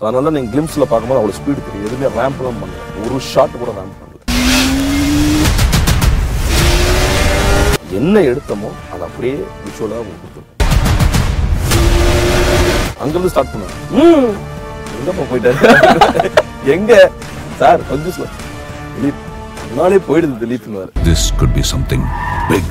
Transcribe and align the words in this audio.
So 0.00 0.06
அதனால 0.08 0.30
நீங்கள் 0.34 0.52
கிளிம்ஸில் 0.52 0.88
பார்க்கும்போது 0.90 1.20
அவ்வளோ 1.20 1.34
ஸ்பீடு 1.38 1.64
தெரியும். 1.66 1.86
எதுவுமே 1.88 2.08
ரேம்ப்லாம் 2.18 2.60
பண்ணல. 2.60 2.78
ஒரு 3.04 3.16
ஷாட் 3.30 3.58
கூட 3.62 3.70
ரேம்ப் 3.78 3.96
பண்ணல. 4.00 4.08
என்ன 7.98 8.16
எடுத்தோமோ 8.30 8.70
அது 8.92 9.02
அப்படியே 9.08 9.34
விஷுவலாக 9.64 10.04
கொடுத்துருக்கோம் 10.08 10.46
அங்கிருந்து 13.02 13.32
ஸ்டார்ட் 13.32 13.52
பண்ணுவேன் 13.52 14.38
எங்கப்பா 14.98 15.24
போயிட்டாரு? 15.30 15.58
எங்க? 16.74 16.92
சார் 17.60 17.86
கொஞ்சம் 17.90 18.14
slow. 18.16 18.28
திலீப் 18.94 19.20
முன்னாலே 19.70 19.98
போயிடுது 20.08 20.40
திலீப்னு 20.44 20.84
This 21.08 21.24
could 21.40 21.52
be 21.58 21.64
something 21.72 22.02
big. 22.52 22.66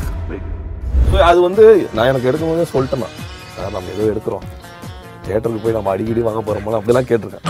So 1.12 1.18
அது 1.30 1.40
வந்து 1.48 1.64
நான் 1.96 2.10
எனக்கு 2.12 2.30
எடுக்கும் 2.32 2.52
போதே 2.54 2.66
சொல்லிட்டேன். 2.74 3.14
சார் 3.56 3.72
நம்ம 3.76 3.94
ஏதோ 3.96 4.04
எடுக்கிறோம். 4.14 4.46
தேட்டருக்கு 5.30 5.64
போய் 5.66 5.78
நம்ம 5.78 5.92
அடிக்கடி 5.94 6.22
வாங்க 6.28 6.42
போகிறோமோ 6.48 6.78
அப்படிலாம் 6.80 7.10
கேட்டிருக்கேன். 7.10 7.46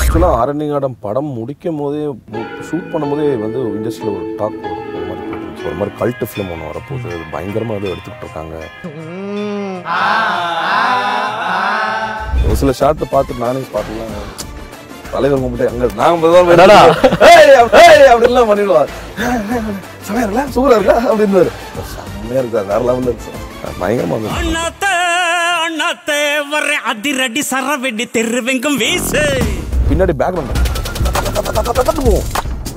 ஆக்சுவலாக 0.00 0.38
அரண்யகாடம் 0.42 0.96
படம் 1.04 1.30
முடிக்கும் 1.38 1.80
போதே 1.80 2.00
ஷூட் 2.68 2.88
பண்ணும்போதே 2.92 3.26
வந்து 3.44 3.60
இண்டஸ்ட்ரியில் 3.76 4.16
ஒரு 4.16 4.26
டாக் 4.40 4.56
ஒரு 4.94 5.04
மாதிரி 5.08 5.22
போட்டுருந்துச்சு. 5.28 5.66
ஒரு 5.70 5.76
மாதிரி 5.80 5.92
கல்ட்டு 6.00 6.28
ஃபிலிம் 6.30 6.50
ஒன்று 6.54 6.70
வரப்போகுது. 6.70 7.08
அது 7.16 7.26
பயங்கரமாக 7.34 7.78
அது 7.80 7.92
எடுத்துக்கிட்டு 7.92 8.26
இருக்காங்க. 8.26 8.54
ஒரு 12.46 12.56
சில 12.62 12.72
ஷாட்டை 12.80 13.06
பார்த்துட்டு 13.12 13.44
நானே 13.44 13.62
ஸ்பாட்லாம் 13.68 14.16
தலைவர் 15.12 15.42
கும்பிட்டு 15.44 15.70
அங்க 15.70 15.86
நாங்க 16.02 16.28
அடடா. 16.56 16.80
அப்படின்லாம் 18.12 18.50
பண்ணிடுவார். 18.50 18.90
செமையா 20.06 20.24
இருக்கா? 20.26 20.44
சூப்பரா 20.54 20.76
இருக்கா? 20.78 20.96
அப்படின்னு 21.10 21.42
செம்மையா 21.94 22.40
இருக்கா? 22.42 22.60
வேற 22.70 22.80
லெவல்ல 22.88 23.10
இருக்கு. 23.12 23.32
சார் 23.62 23.78
பயங்கரமா 23.82 24.16
இருந்துச்சு 24.18 24.92
அண்ணாத்தே 25.64 26.20
வர்ற 26.52 26.72
அதிரடி 26.90 27.42
சரவெடி 27.52 28.04
தெருவெங்கும் 28.16 28.78
வீசு. 28.82 29.22
பின்னாடி 29.88 30.14
பேக்ரவுண்ட் 30.22 30.68
போகும் 32.06 32.28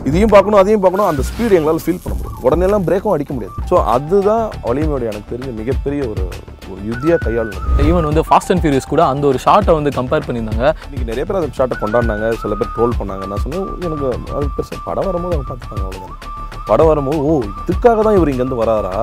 இதையும் 0.10 0.32
பார்க்கணும் 0.34 0.60
அதையும் 0.62 0.82
பார்க்கணும். 0.84 1.10
அந்த 1.10 1.22
ஸ்பீடு 1.28 1.58
எங்களால் 1.58 1.84
ஃபீல் 1.84 2.02
பண்ண 2.04 2.14
முடியும். 2.16 2.40
உடனே 2.48 2.66
எல்லாம் 2.68 2.86
பிரேக்கும் 2.88 3.14
அடிக்க 3.16 3.32
முடியாது. 3.36 3.56
ஸோ 3.70 3.76
அதுதான் 3.94 4.44
வலிமையோட 4.68 5.04
எனக்கு 5.12 5.32
தெரிஞ்ச 5.34 5.50
மிகப்பெரிய 5.60 6.02
ஒரு 6.12 6.24
ஒரு 6.72 6.80
யுத்தியா 6.90 7.16
கையாளுனது. 7.26 7.70
ஈவன் 7.88 8.08
வந்து 8.10 8.24
ஃபாஸ்ட் 8.28 8.52
அண்ட் 8.54 8.62
ஃபியூரியஸ் 8.64 8.90
கூட 8.94 9.02
அந்த 9.12 9.24
ஒரு 9.32 9.40
ஷார்ட்டை 9.46 9.76
வந்து 9.78 9.92
கம்பேர் 10.00 10.28
பண்ணியிருந்தாங்க. 10.28 10.66
இன்னைக்கு 10.86 11.10
நிறைய 11.12 11.24
பேர் 11.28 11.40
அந்த 11.42 11.52
ஷாட்டை 11.60 11.78
கொண்டாடினாங்க. 11.84 12.30
சில 12.44 12.56
பேர் 12.62 12.74
ட்ரோல் 12.76 12.98
பண்ணாங்க. 13.00 13.26
நான் 13.32 13.44
சொன்னேன் 13.46 13.68
எனக்கு 13.88 14.08
அது 14.38 14.54
பெருசாக 14.58 14.82
படம் 14.90 15.10
வரும்போது 15.10 15.36
அவங்க 15.36 15.50
பார்த்துப்பாங்க 15.52 15.86
அவ்வளோதான் 15.90 16.20
படம் 16.67 16.89
வரும்போது 16.89 17.22
ஓ 17.25 17.33
இதுக்காக 17.61 18.02
தான் 18.02 18.17
இவர் 18.17 18.31
இங்கேருந்து 18.31 18.61
வராரா 18.61 18.95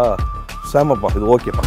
சேமப்பா 0.73 1.11
இது 1.19 1.33
ஓகேப்பா 1.35 1.65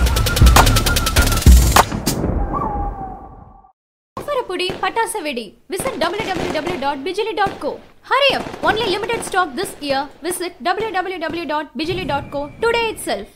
Farapudi 4.17 4.67
Patasa 4.75 5.19
Vedi. 5.19 5.44
Visit 5.67 5.94
www.bijili.co. 6.02 7.71
Hurry 8.05 8.30
up! 8.38 8.45
Only 8.64 8.88
limited 8.88 9.23
stock 9.23 9.55
this 9.55 9.71
year. 9.81 10.02
Visit 10.21 10.53
www.bijili.co 10.67 12.41
today 12.64 12.86
itself. 12.94 13.27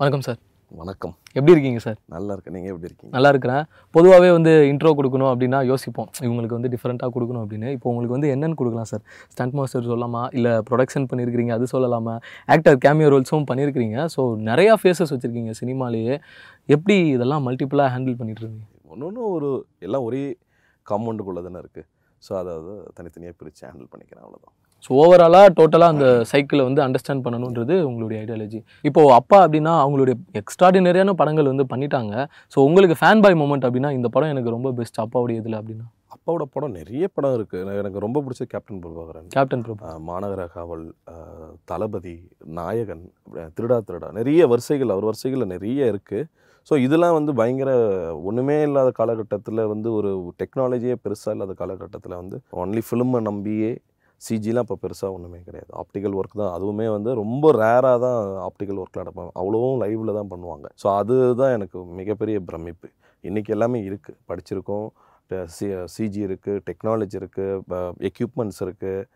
வணக்கம் 0.00 0.24
சார் 0.26 0.38
வணக்கம். 0.80 1.12
எப்படி 1.38 1.52
இருக்கீங்க 1.54 1.80
சார்? 1.84 1.96
நல்லா 2.14 2.32
இருக்கு 2.34 2.52
நீங்கள் 2.54 2.70
எப்படி 2.72 2.86
இருக்கீங்க? 2.88 3.10
நல்லா 3.16 3.30
இருக்கிறேன் 3.32 3.64
பொதுவாகவே 3.94 4.28
வந்து 4.36 4.52
இன்ட்ரோ 4.70 4.90
கொடுக்கணும் 4.98 5.30
அப்படின்னா 5.30 5.58
யோசிப்போம். 5.70 6.08
இவங்களுக்கு 6.26 6.56
வந்து 6.58 6.70
டிஃப்ரெண்ட்டாக 6.74 7.10
கொடுக்கணும் 7.16 7.42
அப்படின்னு. 7.44 7.68
இப்போ 7.76 7.88
உங்களுக்கு 7.92 8.14
வந்து 8.16 8.30
என்னென்னு 8.34 8.58
கொடுக்கலாம் 8.60 8.88
சார்? 8.92 9.02
ஸ்டண்ட் 9.32 9.56
மாஸ்டர் 9.58 9.88
சொல்லலாமா? 9.90 10.22
இல்லை 10.38 10.52
ப்ரொடக்ஷன் 10.68 11.08
பண்ணியிருக்கிறீங்க 11.10 11.54
அது 11.58 11.66
சொல்லலாமா? 11.74 12.14
ஆக்டர் 12.54 12.78
கேமியோ 12.84 13.10
ரோல்ஸும் 13.14 13.48
பண்ணியிருக்கிறீங்க 13.50 14.06
ஸோ 14.14 14.24
நிறையா 14.50 14.74
ஃபேஸஸ் 14.82 15.12
வச்சுருக்கீங்க 15.14 15.54
சினிமாலேயே. 15.60 16.16
எப்படி 16.76 16.96
இதெல்லாம் 17.16 17.44
மல்டிப்புளாக 17.48 17.94
ஹேண்டில் 17.96 18.18
பண்ணிட்டு 18.22 18.42
இருக்கீங்க 18.44 18.66
ஒன்று 18.94 19.28
ஒரு 19.36 19.50
எல்லாம் 19.88 20.06
ஒரே 20.08 20.24
காம்பவுண்டுக்குள்ளே 20.86 21.44
தானே 21.48 21.60
இருக்குது 21.64 21.88
ஸோ 22.22 22.32
அதை 22.40 22.52
அதை 22.60 22.74
தனித்தனியாக 22.98 23.36
பிரித்து 23.42 23.64
ஹேண்டில் 23.70 23.92
பண்ணிக்கிறேன் 23.92 24.24
அவ்வளோதான் 24.26 24.56
ஸோ 24.84 24.90
ஓவராலாக 25.00 25.48
டோட்டலாக 25.58 25.94
அந்த 25.94 26.06
சைக்கிளை 26.30 26.62
வந்து 26.68 26.80
அண்டர்ஸ்டாண்ட் 26.86 27.24
பண்ணணுன்றது 27.26 27.74
உங்களுடைய 27.88 28.18
ஐடியாலஜி 28.24 28.60
இப்போது 28.88 29.12
அப்பா 29.18 29.38
அப்படின்னா 29.44 29.72
அவங்களுடைய 29.82 30.14
எக்ஸ்ட்ராடினரியான 30.40 31.14
படங்கள் 31.20 31.50
வந்து 31.52 31.66
பண்ணிட்டாங்க. 31.72 32.14
ஸோ 32.52 32.58
உங்களுக்கு 32.68 32.96
ஃபேன் 33.00 33.22
பாய் 33.24 33.40
மூமெண்ட் 33.42 33.66
அப்படின்னா 33.68 33.92
இந்த 33.98 34.10
படம் 34.16 34.32
எனக்கு 34.34 34.54
ரொம்ப 34.56 34.70
பெஸ்ட் 34.80 35.02
அப்பாவுடைய 35.04 35.42
இதில் 35.42 35.58
அப்படின்னா? 35.60 35.86
அப்பாவோட 36.14 36.44
படம் 36.54 36.74
நிறைய 36.78 37.04
படம் 37.16 37.34
இருக்குது 37.36 37.76
எனக்கு 37.82 38.02
ரொம்ப 38.04 38.18
பிடிச்ச 38.24 38.42
கேப்டன் 38.52 38.80
பிரபாகரன் 38.82 39.28
கேப்டன் 39.34 39.62
பிரபு 39.66 39.92
மாநகர 40.08 40.42
காவல் 40.56 40.84
தளபதி 41.70 42.16
நாயகன் 42.58 43.04
திருடா 43.56 43.78
திருடா 43.88 44.08
நிறைய 44.18 44.46
வரிசைகள் 44.46 44.92
அவர் 44.94 45.08
வரிசைகளில் 45.10 45.52
நிறைய 45.54 45.90
இருக்குது 45.92 46.28
ஸோ 46.70 46.74
இதெல்லாம் 46.78 47.16
வந்து 47.16 47.32
பயங்கர 47.34 47.70
ஒன்றுமே 48.22 48.58
இல்லாத 48.62 48.90
காலகட்டத்தில் 48.98 49.62
வந்து 49.66 49.88
ஒரு 49.92 50.10
டெக்னாலஜியே 50.42 50.96
பெருசாக 51.04 51.34
இல்லாத 51.36 51.54
காலகட்டத்தில் 51.54 52.20
வந்து 52.20 52.36
ஒன்லி 52.62 52.82
ஃபிலிமை 52.88 53.20
நம்பியே 53.20 53.72
சிஜிலாம் 54.26 54.66
இப்போ 54.66 54.76
பெருசாக 54.84 55.16
ஒன்றுமே 55.16 55.40
கிடையாது. 55.48 55.70
ஆப்டிக்கல் 55.82 56.16
ஒர்க் 56.20 56.36
தான். 56.42 56.52
அதுவுமே 56.56 56.86
வந்து 56.96 57.10
ரொம்ப 57.22 57.52
ரேராக 57.62 57.96
தான் 58.06 58.18
ஆப்டிக்கல் 58.48 58.80
ஒர்க்கில் 58.82 59.02
நடப்பாங்க. 59.04 59.32
அவ்வளோவும் 59.40 59.80
லைவில் 59.84 60.16
தான் 60.18 60.30
பண்ணுவாங்க. 60.32 60.66
ஸோ 60.82 60.86
அதுதான் 61.00 61.54
எனக்கு 61.58 61.78
மிகப்பெரிய 62.00 62.38
பிரமிப்பு. 62.50 62.90
இன்றைக்கி 63.30 63.50
எல்லாமே 63.56 63.80
இருக்குது 63.88 64.18
படிச்சிருக்கோம். 64.30 64.86
சி 65.56 65.66
சிஜி 65.96 66.20
இருக்குது 66.28 66.62
டெக்னாலஜி 66.68 67.16
இருக்குது 67.20 67.82
எக்யூப்மெண்ட்ஸ் 68.08 68.62
இருக்குது 68.66 69.06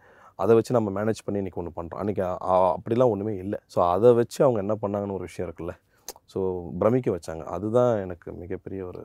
அதை 0.43 0.53
வச்சு 0.57 0.77
நம்ம 0.77 0.89
மேனேஜ் 0.99 1.21
பண்ணி 1.27 1.41
இன்றைக்கி 1.43 1.61
ஒன்று 1.63 1.77
பண்ணுறோம் 1.79 2.01
அன்றைக்கி 2.03 2.23
அப்படிலாம் 2.77 3.13
ஒன்றுமே 3.15 3.35
இல்லை. 3.43 3.59
ஸோ 3.75 3.79
அதை 3.95 4.09
வச்சு 4.21 4.39
அவங்க 4.47 4.59
என்ன 4.65 4.75
பண்ணாங்கன்னு 4.83 5.17
ஒரு 5.19 5.27
விஷயம் 5.29 5.47
இருக்குல்ல? 5.49 5.75
ஸோ 6.33 6.41
பிரமிக்க 6.81 7.09
வச்சாங்க. 7.15 7.43
அதுதான் 7.55 7.93
எனக்கு 8.05 8.29
மிகப்பெரிய 8.43 8.81
ஒரு 8.89 9.03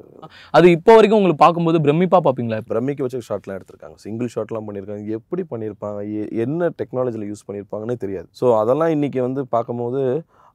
அது 0.57 0.67
இப்போ 0.77 0.91
வரைக்கும் 0.97 1.19
உங்களுக்கு 1.19 1.41
பார்க்கும்போது 1.43 1.79
பிரமிப்பா 1.85 2.19
பார்ப்பீங்களா 2.25 2.59
பிரமிக்க 2.71 3.05
வச்ச 3.05 3.21
ஷாட்லாம் 3.29 3.57
எடுத்திருக்காங்க. 3.59 3.97
சிங்கிள் 4.05 4.33
ஷாட்லாம் 4.35 4.67
பண்ணியிருக்காங்க. 4.67 5.05
எப்படி 5.19 5.43
பண்ணியிருப்பாங்க? 5.53 6.01
என்ன 6.45 6.71
டெக்னாலஜியில் 6.81 7.29
யூஸ் 7.31 7.47
பண்ணியிருப்பாங்கன்னே 7.49 7.97
தெரியாது. 8.05 8.29
ஸோ 8.41 8.47
அதெல்லாம் 8.61 8.93
இன்றைக்கி 8.97 9.21
வந்து 9.27 9.43
பார்க்கும்போது 9.55 10.01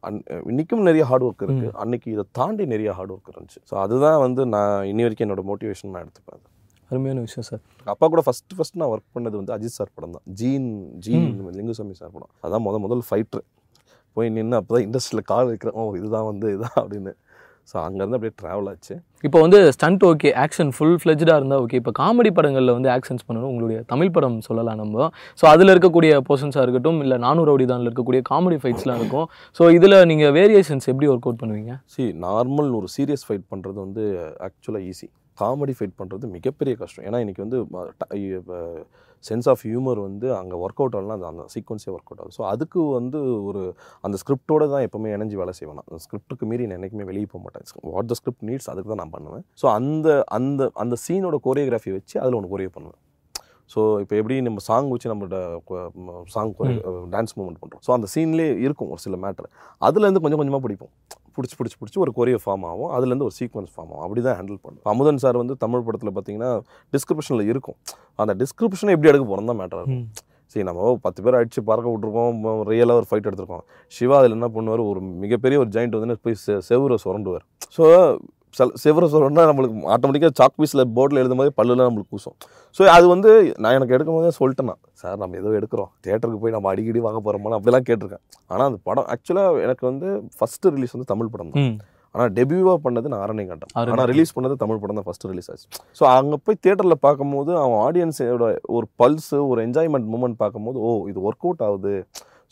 அன் 0.09 0.19
இன்றைக்கும் 0.51 0.87
நிறைய 0.89 1.05
ஹார்ட் 1.11 1.25
ஒர்க் 1.29 1.45
இருக்குது 1.47 1.73
அன்றைக்கி 1.83 2.09
இதை 2.17 2.25
தாண்டி 2.39 2.65
நிறைய 2.75 2.91
ஹார்ட் 2.99 3.13
ஒர்க் 3.15 3.33
இருந்துச்சு. 3.33 3.61
ஸோ 3.71 3.75
அதுதான் 3.85 4.19
வந்து 4.27 4.43
நான் 4.55 4.77
இன்னி 4.91 5.05
வரைக்கும் 5.07 5.27
என்னோட 5.27 5.45
மோட்டிவேஷன் 5.51 5.95
நான் 5.95 6.05
எடுத்துப்பேன். 6.07 6.43
அருமையான 6.91 7.23
விஷயம் 7.27 7.47
சார். 7.49 7.63
அப்பா 7.93 8.07
கூட 8.13 8.23
ஃபஸ்ட்டு 8.27 8.57
ஃபஸ்ட் 8.59 8.77
நான் 8.81 8.91
ஒர்க் 8.95 9.15
பண்ணது 9.17 9.37
வந்து 9.41 9.53
அஜித் 9.55 9.77
சார் 9.79 9.91
படம் 9.97 10.15
தான். 10.17 10.25
ஜீன் 10.41 10.69
ஜீன் 11.05 11.27
லிங்குசாமி 11.59 11.95
சார் 12.01 12.13
படம். 12.17 12.31
அதான் 12.47 12.65
முத 12.67 12.79
முதல் 12.85 13.03
ஃபைட்ரு 13.09 13.43
போய் 14.17 14.35
நின்று 14.39 14.59
அப்போ 14.63 14.73
தான் 14.77 14.87
இண்டஸ்ட்ரியில் 14.89 15.29
கால் 15.35 15.55
ஓ 15.81 15.93
இதுதான் 16.01 16.29
வந்து 16.33 16.49
இதுதான் 16.57 16.79
அப்படின்னு. 16.83 17.15
ஸோ 17.71 17.77
அங்கேருந்து 17.85 18.17
அப்படியே 18.17 18.35
ட்ராவல் 18.41 18.69
ஆச்சு. 18.71 18.95
இப்போ 19.27 19.39
வந்து 19.45 19.59
ஸ்டண்ட் 19.77 20.03
ஓகே 20.09 20.29
ஆக்ஷன் 20.43 20.71
ஃபுல் 20.77 20.95
ஃப்ளெஜ்டாக 21.03 21.39
இருந்தால் 21.41 21.63
ஓகே 21.65 21.79
இப்போ 21.81 21.93
காமெடி 22.01 22.31
படங்களில் 22.37 22.73
வந்து 22.77 22.91
ஆக்ஷன்ஸ் 22.95 23.25
பண்ணணும். 23.29 23.49
உங்களுடைய 23.53 23.79
தமிழ் 23.93 24.13
படம் 24.17 24.37
சொல்லலாம் 24.49 24.79
நம்ம. 24.83 25.09
ஸோ 25.41 25.45
அதில் 25.55 25.73
இருக்கக்கூடிய 25.75 26.13
போர்ஷன்ஸாக 26.29 26.65
இருக்கட்டும் 26.67 27.01
இல்லை 27.05 27.19
நானூறு 27.27 27.51
ரவுடிதானில் 27.51 27.89
இருக்கக்கூடிய 27.91 28.23
காமெடி 28.31 28.59
ஃபைட்ஸ்லாம் 28.63 29.01
இருக்கும். 29.03 29.27
ஸோ 29.59 29.73
இதில் 29.79 29.99
நீங்கள் 30.13 30.35
வேரியேஷன்ஸ் 30.39 30.89
எப்படி 30.93 31.09
ஒர்க் 31.15 31.29
அவுட் 31.31 31.43
பண்ணுவீங்க? 31.43 31.75
சி 31.95 32.07
நார்மல் 32.27 32.71
ஒரு 32.81 32.91
சீரியஸ் 32.97 33.27
ஃபைட் 33.29 33.47
பண்ணுறது 33.55 33.79
வந்து 33.87 34.05
ஆக்சுவலாக 34.49 34.91
ஈஸி 34.93 35.09
காமெடி 35.43 35.75
ஃபைட் 35.79 35.99
பண்ணுறது 36.01 36.27
மிகப்பெரிய 36.37 36.75
கஷ்டம். 36.83 37.05
ஏன்னா 37.09 37.21
இன்றைக்கி 37.25 37.43
வந்து 37.47 37.59
சென்ஸ் 39.25 39.47
ஆஃப் 39.53 39.63
ஹியூமர் 39.67 40.01
வந்து 40.07 40.27
அங்கே 40.39 40.57
ஒர்க் 40.65 40.81
அவுட் 40.83 40.97
ஆகலாம் 40.99 41.17
அந்த 41.19 41.29
அந்த 41.33 41.45
சீக்வன்ஸே 41.55 41.91
ஒர்க் 41.95 42.11
அவுட் 42.11 42.21
ஆகும் 42.23 42.35
ஸோ 42.39 42.43
அதுக்கு 42.53 42.81
வந்து 42.99 43.19
ஒரு 43.49 43.63
அந்த 44.07 44.17
ஸ்கிரிப்டோடு 44.23 44.67
தான் 44.75 44.85
எப்போவுமே 44.87 45.15
இணைஞ்சு 45.17 45.39
வேலை 45.43 45.55
செய்வேன் 45.59 45.79
நான். 45.79 45.89
அந்த 45.91 46.03
ஸ்கிரிப்ட்டுக்கு 46.07 46.49
மீறி 46.51 46.67
நான் 46.69 46.79
என்றைக்குமே 46.79 47.09
வெளியே 47.11 47.29
போக 47.33 47.41
மாட்டேன். 47.47 47.65
வாட் 47.95 48.11
த 48.13 48.17
ஸ்கிரிப்ட் 48.21 48.47
நீட்ஸ் 48.51 48.71
அதுக்கு 48.73 48.91
தான் 48.93 49.03
நான் 49.03 49.15
பண்ணுவேன். 49.17 49.45
ஸோ 49.63 49.69
அந்த 49.79 50.09
அந்த 50.39 50.71
அந்த 50.85 50.97
சீனோட 51.07 51.39
கோரியோகிராஃபி 51.49 51.93
வச்சு 51.99 52.17
அதில் 52.23 52.39
ஒன்று 52.41 52.53
கோரியோ 52.55 52.73
பண்ணுவேன். 52.77 53.01
ஸோ 53.73 53.81
இப்போ 54.03 54.15
எப்படி 54.21 54.35
நம்ம 54.47 54.63
சாங் 54.69 54.89
வச்சு 54.95 55.11
நம்மளோட 55.13 55.37
சாங் 56.35 56.53
டான்ஸ் 57.15 57.35
மூமெண்ட் 57.39 57.61
பண்ணுறோம் 57.63 57.83
ஸோ 57.87 57.93
அந்த 57.97 58.09
சீன்லேயே 58.15 58.51
இருக்கும் 58.67 58.91
ஒரு 58.95 59.03
சில 59.07 59.17
மேட்ரு 59.25 59.49
அதுலேருந்து 59.89 60.23
கொஞ்சம் 60.25 60.41
கொஞ்சமாக 60.43 60.63
பிடிப்போம். 60.67 60.93
பிடிச்சி 61.37 61.57
பிடிச்சி 61.59 61.77
பிடிச்சி 61.81 61.99
ஒரு 62.05 62.13
கொரியோ 62.19 62.39
ஃபார்ம் 62.45 62.65
ஆகும். 62.69 62.91
அதுலேருந்து 62.97 63.27
ஒரு 63.29 63.35
சீக்வன்ஸ் 63.39 63.73
ஃபார்ம் 63.75 63.91
ஆகும். 63.95 64.05
அப்படி 64.07 64.21
தான் 64.27 64.37
ஹேண்டில் 64.39 64.61
பண்ணும் 64.65 64.87
அமுதன் 64.93 65.21
சார் 65.25 65.39
வந்து 65.43 65.55
தமிழ் 65.65 65.85
படத்தில் 65.87 66.13
பார்த்தீங்கன்னா 66.17 66.51
டிஸ்கிரிப்ஷனில் 66.95 67.49
இருக்கும். 67.53 67.77
அந்த 68.23 68.35
டிஸ்கிரிப்ஷனை 68.43 68.95
எப்படி 68.97 69.11
எடுக்க 69.13 69.25
போகிறோம் 69.31 69.51
தான் 69.51 69.61
மேட்டர் 69.61 69.81
இருக்கும். 69.83 70.07
சரி 70.53 70.65
நம்ம 70.69 70.95
பத்து 71.07 71.21
பேர் 71.25 71.37
அடிச்சு 71.41 71.61
பறக்க 71.71 71.87
விட்ருக்கோம் 71.95 72.39
ரியலாக 72.71 73.01
ஒரு 73.01 73.09
ஃபைட் 73.11 73.29
எடுத்திருக்கோம். 73.29 73.65
சிவா 73.97 74.17
அதில் 74.21 74.37
என்ன 74.39 74.49
பண்ணுவார்? 74.57 74.83
ஒரு 74.91 75.01
மிகப்பெரிய 75.25 75.59
ஒரு 75.63 75.71
ஜாயிண்ட் 75.77 75.97
வந்து 75.99 76.19
போய் 76.27 76.39
செ 76.45 76.57
செவுரை 76.69 76.99
சுரண்டுவார். 77.05 77.45
ஸோ 77.77 77.85
செவரை 78.83 79.07
சுரண்டா 79.13 79.43
நம்மளுக்கு 79.51 79.87
ஆட்டோமேட்டிக்காக 79.95 80.35
சாக் 80.41 80.57
பீஸில் 80.61 80.83
போர்டில் 80.97 81.21
எழுதும் 81.23 81.41
போது 81.43 81.51
பல்லுலாம் 81.59 81.89
நம்மளுக்கு 81.89 82.13
கூசும் 82.15 82.37
ஸோ 82.77 82.83
அது 82.97 83.07
வந்து 83.15 83.31
நான் 83.63 83.77
எனக்கு 83.79 83.95
எடுக்கும் 83.97 84.17
போதே 84.19 84.31
சொல்லிட்டேன் 84.39 84.69
நான். 84.71 84.81
சார் 85.01 85.19
நம்ம 85.23 85.37
ஏதோ 85.41 85.51
எடுக்கிறோம். 85.59 85.91
தேட்டருக்கு 86.07 86.41
போய் 86.45 86.55
நம்ம 86.57 86.69
அடிக்கடி 86.73 87.01
வாங்க 87.07 87.21
போகிறோமா 87.27 87.57
அப்படிலாம் 87.59 87.87
கேட்டிருக்கேன். 87.89 88.23
ஆனால் 88.53 88.67
அந்த 88.71 88.79
படம் 88.89 89.07
ஆக்சுவலாக 89.15 89.63
எனக்கு 89.67 89.85
வந்து 89.91 90.09
ஃபஸ்ட்டு 90.39 90.73
ரிலீஸ் 90.77 90.95
வந்து 90.97 91.09
தமிழ் 91.13 91.31
படம் 91.35 91.53
தான். 91.55 91.69
ஆனால் 92.15 92.31
டெபியூவாக 92.39 92.79
பண்ணது 92.85 93.11
நான் 93.13 93.23
ஆரணை 93.25 93.45
காட்டம் 93.49 93.73
ஆரணி 93.79 93.93
ஆனால் 93.95 94.09
ரிலீஸ் 94.13 94.35
பண்ணது 94.37 94.55
தமிழ் 94.63 94.81
படம் 94.83 94.99
தான் 94.99 95.07
ஃபஸ்ட்டு 95.09 95.31
ரிலீஸ் 95.33 95.51
ஆச்சு. 95.53 95.67
ஸோ 95.99 96.05
அங்கே 96.19 96.39
போய் 96.47 96.61
தேட்டரில் 96.67 97.03
பார்க்கும்போது 97.07 97.53
அவன் 97.65 97.81
ஆடியன்ஸோட 97.87 98.47
ஒரு 98.77 98.89
பல்ஸு 99.03 99.41
ஒரு 99.51 99.61
என்ஜாய்மெண்ட் 99.67 100.09
மூமெண்ட் 100.15 100.39
பார்க்கும்போது 100.45 100.79
ஓ 100.87 100.93
இது 101.11 101.21
ஒர்க் 101.29 101.47
அவுட் 101.49 101.65
ஆகுது. 101.69 101.95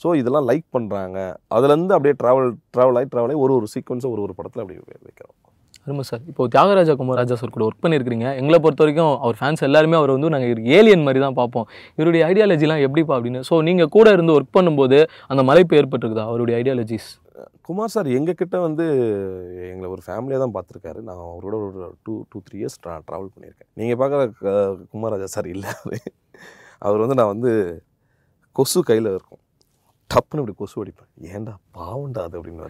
ஸோ 0.03 0.11
இதெல்லாம் 0.21 0.47
லைக் 0.51 0.67
பண்ணுறாங்க 0.77 1.19
அதுலேருந்து 1.57 1.97
அப்படியே 1.97 2.17
ட்ராவல் 2.23 2.51
ட்ராவல் 2.77 2.99
ஆகி 3.01 3.09
ட்ராவல் 3.15 3.33
ஆகி 3.33 3.43
ஒரு 3.47 3.55
ஒரு 3.59 3.69
சீக்வன்ஸை 3.75 4.11
ஒரு 4.15 4.23
ஒரு 4.27 4.35
படத்தில் 4.39 4.63
அப்படியே 4.65 4.81
வைக்கிறோம். 5.09 5.37
அருமை 5.87 6.05
சார். 6.11 6.23
இப்போ 6.31 6.43
தியாகராஜா 6.55 6.93
குமாரராஜா 7.01 7.37
சார் 7.41 7.53
கூட 7.57 7.65
ஒர்க் 7.69 7.83
பண்ணியிருக்கிறீங்க. 7.85 8.29
எங்களை 8.41 8.59
பொறுத்த 8.65 8.83
வரைக்கும் 8.85 9.13
அவர் 9.25 9.37
ஃபேன்ஸ் 9.41 9.65
எல்லாருமே 9.69 9.97
அவர் 10.01 10.13
வந்து 10.15 10.31
நாங்கள் 10.35 10.71
ஏலியன் 10.77 11.05
மாதிரி 11.07 11.21
தான் 11.25 11.37
பார்ப்போம். 11.41 11.67
இவருடைய 11.99 12.23
ஐடியாலஜிலாம் 12.31 12.85
எப்படிப்பா 12.87 13.13
அப்படின்னு. 13.17 13.43
ஸோ 13.49 13.57
நீங்கள் 13.69 13.93
கூட 13.97 14.13
இருந்து 14.17 14.35
ஒர்க் 14.37 14.57
பண்ணும்போது 14.59 14.99
அந்த 15.33 15.45
மலைப்பு 15.51 15.77
ஏற்பட்டிருக்குதா? 15.81 16.27
அவருடைய 16.31 16.57
ஐடியாலஜிஸ் 16.63 17.11
குமார் 17.67 17.93
சார் 17.95 18.09
எங்ககிட்ட 18.17 18.57
வந்து 18.67 18.85
எங்களை 19.71 19.87
ஒரு 19.95 20.03
ஃபேமிலியாக 20.07 20.41
தான் 20.45 20.55
பார்த்துருக்காரு. 20.57 21.01
நான் 21.09 21.23
அவரோட 21.31 21.55
ஒரு 21.67 21.89
டூ 22.07 22.15
டூ 22.31 22.39
த்ரீ 22.47 22.59
இயர்ஸ் 22.63 22.79
ட்ரா 22.83 22.95
ட்ராவல் 23.09 23.31
பண்ணியிருக்கேன். 23.35 23.69
நீங்கள் 23.81 23.99
பார்க்குற 24.03 24.59
குமாரராஜா 24.95 25.29
சார் 25.37 25.49
இல்லை 25.55 25.73
அவர். 26.87 27.03
வந்து 27.05 27.19
நான் 27.21 27.33
வந்து 27.35 27.53
கொசு 28.59 28.81
கையில் 28.91 29.11
இருக்கும். 29.15 29.41
டப்புன்னு 30.11 30.43
இப்படி 30.43 30.57
கொசு 30.63 30.77
அடிப்பேன். 30.83 31.11
ஏன்டா 31.37 31.55
பாவம்டா 31.79 32.25
அது 32.29 32.39
அப்படின்னு 32.41 32.65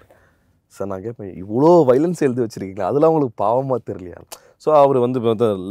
சார் 0.79 0.91
நான் 0.93 1.05
கேட்பேன் 1.06 1.37
இவ்வளோ 1.43 1.71
வைலன்ஸ் 1.91 2.25
எழுதி 2.26 2.43
வச்சுருக்கீங்களா? 2.44 2.88
அதெல்லாம் 2.91 3.12
அவங்களுக்கு 3.12 3.37
பாவமாக 3.44 3.81
தெரியலையா? 3.91 4.19
ஸோ 4.65 4.71
அவர் 4.82 4.99
வந்து 5.05 5.19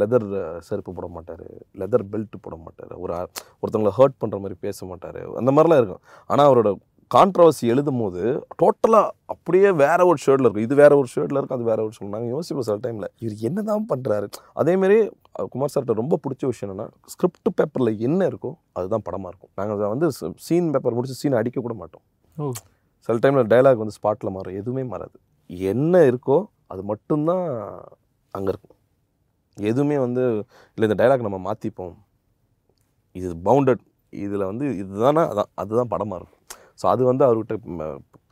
லெதர் 0.00 0.26
செருப்பு 0.68 0.90
போட 0.96 1.06
மாட்டார் 1.18 1.46
லெதர் 1.82 2.04
பெல்ட் 2.14 2.42
போட 2.46 2.56
மாட்டார் 2.64 2.92
ஒரு 3.04 3.14
ஒருத்தவங்களை 3.62 3.92
ஹர்ட் 4.00 4.18
பண்ணுற 4.22 4.38
மாதிரி 4.42 4.58
பேச 4.66 4.86
மாட்டார் 4.90 5.22
அந்த 5.40 5.52
மாதிரிலாம் 5.54 5.80
இருக்கும். 5.82 6.02
ஆனால் 6.30 6.48
அவரோட 6.50 6.70
கான்ட்ரவர்சி 7.10 7.64
எழுதும் 7.72 8.00
போது 8.02 8.22
டோட்டலாக 8.60 9.10
அப்படியே 9.32 9.68
வேற 9.82 10.00
ஒரு 10.10 10.18
ஷேர்டில் 10.24 10.46
இருக்கும். 10.46 10.66
இது 10.66 10.74
வேற 10.82 10.92
ஒரு 11.00 11.08
ஷேர்டில் 11.14 11.38
இருக்கும் 11.38 11.58
அது 11.58 11.66
வேற 11.70 11.80
ஒரு 11.86 11.92
ஷேர்ட் 11.96 12.14
நாங்கள் 12.14 12.32
யோசிப்போம் 12.36 12.66
சில 12.68 12.76
டைமில் 12.84 13.08
இவர் 13.24 13.44
என்ன 13.48 13.64
தான் 13.70 13.84
பண்ணுறாரு 13.90 14.28
அதேமாரி 14.62 14.98
குமார் 15.52 15.72
சார்கிட்ட 15.72 16.00
ரொம்ப 16.02 16.18
பிடிச்ச 16.24 16.44
விஷயம் 16.52 16.68
என்னென்னா 16.68 16.86
ஸ்கிரிப்ட் 17.14 17.50
பேப்பரில் 17.60 18.00
என்ன 18.08 18.28
இருக்கோ 18.30 18.52
அதுதான் 18.78 19.04
படமாக 19.08 19.32
இருக்கும். 19.32 19.52
நாங்கள் 19.60 19.92
வந்து 19.94 20.08
சீன் 20.46 20.70
பேப்பர் 20.76 20.96
முடிச்சு 20.98 21.20
சீன் 21.22 21.40
அடிக்க 21.40 21.60
கூட 21.66 21.76
மாட்டோம். 21.82 22.04
சில 23.06 23.16
டைமில் 23.24 23.50
டைலாக் 23.52 23.82
வந்து 23.82 23.96
ஸ்பாட்டில் 23.98 24.34
மாறும். 24.36 24.56
எதுவுமே 24.60 24.84
மாறாது. 24.92 25.16
என்ன 25.72 25.94
இருக்கோ 26.10 26.38
அது 26.72 26.82
மட்டும்தான் 26.90 27.44
அங்கே 28.36 28.50
இருக்கும். 28.52 28.76
எதுவுமே 29.56 29.96
வந்து 30.04 30.22
இல்லை 30.76 30.86
இந்த 30.88 30.96
டைலாக் 31.00 31.26
நம்ம 31.26 31.40
மாற்றிப்போம் 31.48 31.94
இது 33.18 33.28
பவுண்டட் 33.48 33.82
இதில் 34.12 34.48
வந்து 34.50 34.64
இதுதானே 34.82 35.22
அதான் 35.32 35.50
அதுதான் 35.62 35.90
படமாக 35.92 36.18
இருக்கும். 36.20 36.40
ஸோ 36.80 36.84
அது 36.92 37.02
வந்து 37.08 37.22
அவர்கிட்ட 37.26 37.54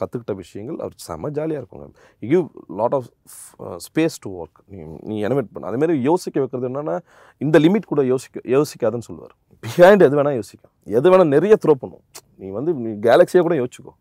கற்றுக்கிட்ட 0.01 0.33
விஷயங்கள் 0.41 0.79
அவர் 0.85 0.95
செம 1.07 1.29
ஜாலியாக 1.37 1.61
இருக்குங்க 1.63 1.87
give 2.31 2.47
lot 2.79 2.95
of 2.99 3.09
space 3.87 4.17
to 4.25 4.31
work 4.43 4.59
நீ 4.73 4.79
நீ 5.09 5.17
எனிமேட் 5.27 5.51
பண்ண. 5.53 5.69
அதேமாரி 5.71 5.95
யோசிக்க 6.11 6.37
வைக்கிறது 6.43 6.69
என்னென்னா 6.71 6.97
இந்த 7.41 7.57
லிமிட் 7.65 7.91
கூட 7.93 8.03
யோசிக்க 8.13 8.41
யோசிக்காதுன்னு 8.55 9.09
சொல்லுவார். 9.09 9.35
பிஹைண்ட் 9.65 10.05
எது 10.07 10.17
வேணால் 10.21 10.39
யோசிக்கும் 10.41 10.73
எது 10.99 11.07
வேணால் 11.13 11.33
நிறைய 11.37 11.57
த்ரோ 11.65 11.75
பண்ணும். 11.83 12.05
நீ 12.41 12.49
வந்து 12.59 12.73
நீ 12.85 12.93
கேலக்ஸியை 13.09 13.43
கூட 13.49 13.57
யோசிச்சுக்கோ. 13.63 13.95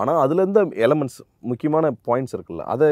ஆனால் 0.00 0.18
அதுலேருந்து 0.24 0.60
எலமெண்ட்ஸ் 0.86 1.20
முக்கியமான 1.50 1.92
பாயிண்ட்ஸ் 2.08 2.34
இருக்குல்ல 2.36 2.64
அதை 2.74 2.88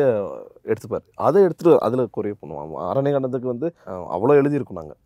எடுத்துப்பார். 0.73 1.05
அதை 1.27 1.39
எடுத்துகிட்டு 1.47 1.83
அதில் 1.87 2.13
குறைய 2.17 2.35
பண்ணுவான் 2.43 2.87
அரணை 2.91 3.13
கண்டத்துக்கு 3.17 3.53
வந்து 3.55 3.69
அவ்வளோ 4.17 4.37
எழுதியிருக்கோம் 4.43 4.81
நாங்கள் 4.81 5.01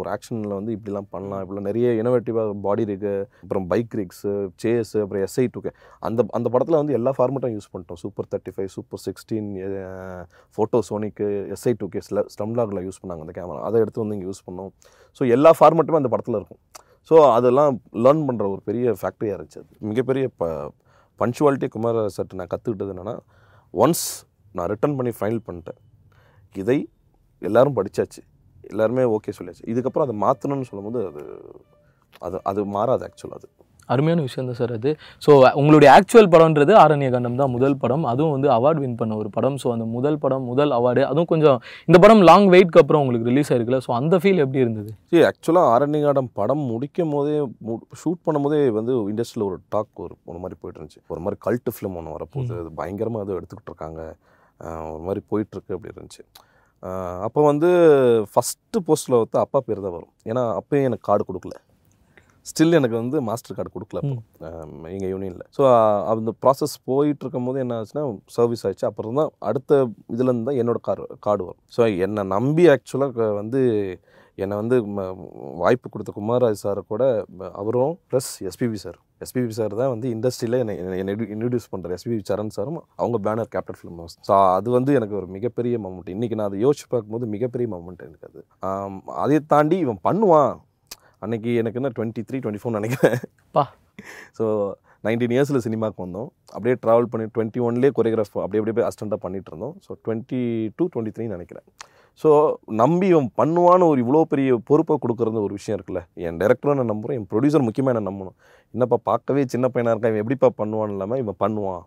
ஒரு 0.00 0.08
ஆக்ஷனில் 0.14 0.54
வந்து 0.56 0.72
இப்படிலாம் 0.74 1.08
பண்ணலாம் 1.14 1.40
இப்படிலாம் 1.42 1.66
நிறைய 1.68 1.86
இனோவேட்டிவாக 2.00 2.50
பாடி 2.66 2.82
ரிக்கு 2.90 3.12
அப்புறம் 3.44 3.64
பைக் 3.72 3.94
ரிக்ஸு 4.00 4.32
சேஸு 4.62 4.98
அப்புறம் 5.04 5.22
எஸ்ஐ 5.26 5.44
டூக்கு 5.54 5.70
அந்த 6.08 6.24
அந்த 6.38 6.48
படத்தில் 6.54 6.78
வந்து 6.80 6.94
எல்லா 6.98 7.12
ஃபார்மேட்டும் 7.16 7.54
யூஸ் 7.56 7.70
பண்ணிட்டோம். 7.72 8.00
Super 8.02 8.28
thirty 8.32 8.52
five 8.56 8.70
super 8.76 9.02
sixteen 9.06 9.48
photo 10.56 10.80
சோனிக்கு 10.90 11.26
SI 11.56 11.72
two 11.80 11.88
கேஸில் 11.94 12.22
ஸ்டம்லாகில் 12.34 12.82
யூஸ் 12.88 13.00
பண்ணாங்க 13.02 13.24
அந்த 13.26 13.34
கேமரா 13.38 13.64
அதை 13.70 13.80
எடுத்து 13.84 14.02
வந்து 14.04 14.16
இங்கே 14.18 14.28
யூஸ் 14.30 14.44
பண்ணோம். 14.48 14.70
ஸோ 15.20 15.30
எல்லா 15.36 15.52
ஃபார்மேட்டுமே 15.60 16.00
அந்த 16.02 16.12
படத்தில் 16.14 16.38
இருக்கும். 16.40 16.60
ஸோ 17.10 17.16
அதெல்லாம் 17.38 17.80
லேர்ன் 18.06 18.24
பண்ணுற 18.28 18.46
ஒரு 18.54 18.62
பெரிய 18.70 18.94
ஃபேக்ட்ரியாக 19.02 19.36
இருந்துச்சு 19.38 19.60
அது. 19.62 19.70
மிகப்பெரிய 19.90 20.26
ப 20.42 20.52
பஞ்சுவாலிட்டி 21.20 21.68
குமார 21.68 22.06
சட்டு 22.16 22.34
நான் 22.34 22.46
கற்றுக்கிட்டது 22.54 22.92
என்னென்னா 22.94 23.18
ஒன்ஸ் 23.72 24.06
நான் 24.52 24.66
ரிட்டர்ன் 24.66 24.96
பண்ணி 24.96 25.12
ஃபைனல் 25.20 25.42
பண்ணிட்டேன். 25.46 25.80
இதை 26.54 26.90
எல்லோரும் 27.38 27.76
படிச்சாச்சு. 27.76 28.22
எல்லாருமே 28.60 29.02
ஓகே 29.02 29.32
சொல்லியாச்சு. 29.38 29.64
இதுக்கப்புறம் 29.64 30.06
அதை 30.06 30.16
மாற்றணும்னு 30.20 30.62
சொல்லும்போது 30.62 31.06
அது 31.06 31.24
அது 32.18 32.40
அது 32.42 32.64
மாறாது 32.64 33.04
ஆக்சுவலாக 33.06 33.40
அது. 33.40 33.48
அருமையான 33.94 34.24
விஷயம் 34.28 34.48
தான் 34.50 34.58
சார் 34.60 34.72
அது. 34.78 34.90
ஸோ 35.24 35.30
உங்களுடைய 35.60 35.88
ஆக்சுவல் 35.96 36.30
படம்ன்றது 36.34 36.74
ஆரண்ய 36.84 37.10
கண்டம் 37.14 37.38
தான் 37.42 37.52
முதல் 37.56 37.76
படம். 37.82 38.04
அதுவும் 38.12 38.34
வந்து 38.36 38.50
அவார்ட் 38.58 38.80
வின் 38.84 38.98
பண்ண 39.00 39.16
ஒரு 39.22 39.30
படம். 39.36 39.56
ஸோ 39.62 39.68
அந்த 39.76 39.86
முதல் 39.96 40.18
படம் 40.24 40.46
முதல் 40.52 40.74
அவார்டு 40.78 41.04
அதுவும் 41.10 41.30
கொஞ்சம் 41.32 41.58
இந்த 41.90 42.00
படம் 42.04 42.22
லாங் 42.30 42.48
வெயிட்க்கு 42.54 42.82
அப்புறம் 42.82 43.02
உங்களுக்கு 43.04 43.30
ரிலீஸ் 43.32 43.52
ஆயிருக்குல்ல. 43.52 43.80
ஸோ 43.86 43.92
அந்த 44.00 44.14
ஃபீல் 44.22 44.42
எப்படி 44.46 44.62
இருந்தது? 44.64 44.90
சரி 45.12 45.24
ஆக்சுவலாக 45.30 45.72
ஆரண்யகாடம் 45.76 46.30
படம் 46.40 46.64
முடிக்கும் 46.72 47.14
போதே 47.16 47.36
ஷூட் 48.02 48.22
பண்ணும்போதே 48.26 48.60
வந்து 48.80 48.92
இண்டஸ்ட்ரியில் 49.12 49.48
ஒரு 49.50 49.58
டாக் 49.74 50.04
ஒரு 50.04 50.14
ஒரு 50.30 50.38
மாதிரி 50.42 50.58
போயிட்டு 50.60 50.78
இருந்துச்சு. 50.80 51.02
ஒரு 51.14 51.22
மாதிரி 51.24 51.38
கல்ட்டு 51.46 51.74
ஃபிலிம் 51.76 51.96
ஒன்று 52.00 52.16
வரப்போகுது. 52.16 52.60
அது 52.62 52.70
பயங்கரமாக 52.82 53.24
அதை 53.26 53.34
எடுத்துக்கிட்டு 53.40 53.72
இருக்காங்க. 53.72 54.02
ஒரு 54.94 55.02
மாதிரி 55.08 55.20
போயிட்டுருக்கு 55.30 55.74
அப்படி 55.76 55.92
இருந்துச்சு. 55.94 56.22
அப்போ 57.26 57.40
வந்து 57.48 57.68
ஃபஸ்ட்டு 58.32 58.82
போஸ்ட்டில் 58.86 59.16
வந்து 59.22 59.38
அப்பா 59.42 59.58
பேர் 59.66 59.82
தான் 59.86 59.94
வரும். 59.96 60.12
ஏன்னா 60.30 60.42
அப்பயும் 60.58 60.86
எனக்கு 60.88 61.06
கார்டு 61.08 61.24
கொடுக்கல. 61.28 61.56
ஸ்டில் 62.46 62.76
எனக்கு 62.76 62.96
வந்து 62.96 63.18
மாஸ்டர் 63.26 63.56
கார்டு 63.56 63.70
கொடுக்கல 63.72 64.00
எங்கள் 64.90 65.10
யூனியனில் 65.12 65.44
ஸோ 65.56 65.62
அந்த 66.12 66.32
ப்ராசஸ் 66.42 66.74
போயிட்டு 66.88 67.24
இருக்கும் 67.24 67.48
போது 67.48 67.60
என்ன 67.64 67.78
ஆச்சுன்னா 67.80 68.04
சர்வீஸ் 68.36 68.62
ஆயிடுச்சு. 68.64 68.88
அப்புறம் 68.90 69.18
தான் 69.20 69.30
அடுத்த 69.48 69.80
இதுலேருந்து 70.14 70.48
தான் 70.48 70.60
என்னோட 70.62 70.80
கார் 70.82 71.02
கார்டு 71.20 71.42
வரும். 71.44 71.60
ஸோ 71.72 71.80
என்னை 72.06 72.24
நம்பி 72.34 72.64
ஆக்சுவலாக 72.74 73.28
வந்து 73.40 73.60
என்னை 74.38 74.56
வந்து 74.58 74.76
ம- 74.90 75.06
வாய்ப்பு 75.62 75.86
கொடுத்த 75.88 76.10
குமாரராஜ் 76.16 76.62
சாரை 76.62 76.82
கூட 76.84 77.02
அவரும் 77.54 77.94
plus 78.10 78.30
SPB 78.48 78.78
sir 78.84 78.96
SPB 79.20 79.52
sir 79.52 79.74
தான் 79.74 79.90
வந்து 79.90 80.06
இண்டஸ்ட்ரியில் 80.14 80.58
என்னை 80.60 80.74
என்னை 80.94 81.14
இன்ட்ரடியூஸ் 81.34 81.70
பண்ணுற 81.72 81.96
எஸ்பிபி 81.96 82.18
சரண் 82.30 82.54
சாரும் 82.56 82.78
அவங்க 82.96 83.18
banner 83.26 83.52
Captain 83.54 83.78
Film 83.80 84.00
house 84.00 84.16
so 84.28 84.34
அது 84.56 84.70
வந்து 84.70 84.94
எனக்கு 84.94 85.14
ஒரு 85.20 85.28
மிகப்பெரிய 85.36 85.78
மொமெண்ட் 85.84 86.10
இன்றைக்கி 86.14 86.38
நான் 86.38 86.48
அதை 86.50 86.60
யோசிச்சு 86.64 86.88
பார்க்கும்போது 86.88 87.26
மிகப்பெரிய 87.34 87.68
மொமெண்ட் 87.74 88.04
எனக்கு 88.06 88.28
அது. 88.30 88.40
அதை 89.18 89.38
தாண்டி 89.52 89.78
இவன் 89.78 90.02
பண்ணுவான். 90.04 90.52
அன்னைக்கு 91.24 91.50
எனக்கு 91.62 91.78
என்ன 91.80 91.90
டுவெண்ட்டி 91.96 92.22
த்ரீ 92.28 92.38
டுவெண்ட்டி 92.44 92.62
ஃபோர் 92.62 92.78
நினைக்கிறேன். 92.78 93.18
பா. 93.56 93.64
ஸோ 94.38 94.44
நைன்டீன் 95.06 95.34
இயர்ஸில் 95.34 95.64
சினிமாக்கு 95.66 96.00
வந்தோம். 96.04 96.28
அப்படியே 96.54 96.74
ட்ராவல் 96.84 97.08
பண்ணி 97.12 97.26
டுவெண்ட்டி 97.34 97.60
ஒன்லேயே 97.66 97.92
கொரியோகிராஃப் 97.98 98.34
அப்படியே 98.44 98.60
அப்படியே 98.62 98.86
அஸ்டண்ட்டாக 98.88 99.20
பண்ணிட்டு 99.24 99.50
இருந்தோம். 99.52 99.74
So 99.86 99.90
twenty 100.04 100.40
two 100.76 100.84
twenty 100.92 101.14
three 101.16 101.26
நினைக்கிறேன். 101.36 101.66
ஸோ 102.22 102.30
நம்பி 102.80 103.06
இவன் 103.12 103.28
பண்ணுவான்னு 103.40 103.88
ஒரு 103.90 103.98
இவ்வளோ 104.04 104.20
பெரிய 104.32 104.56
பொறுப்பை 104.70 104.94
கொடுக்குறது 105.02 105.44
ஒரு 105.46 105.54
விஷயம் 105.58 105.76
இருக்குல்ல. 105.78 106.00
என் 106.28 106.38
டேரக்டரும் 106.40 106.78
நான் 106.80 106.90
நம்புகிறேன் 106.92 107.18
என் 107.18 107.28
ப்ரொடியூசர் 107.32 107.66
முக்கியமாக 107.66 107.94
என்ன 107.94 108.04
நம்பணும். 108.10 108.36
என்னப்பா 108.74 108.96
பார்க்கவே 109.10 109.42
சின்ன 109.54 109.68
பையனாக 109.74 109.94
இருக்கான் 109.94 110.12
இவன் 110.12 110.24
எப்படிப்பா 110.24 110.50
பண்ணுவான்னு 110.60 110.94
இல்லாமல் 110.96 111.20
இவன் 111.22 111.38
பண்ணுவான். 111.44 111.84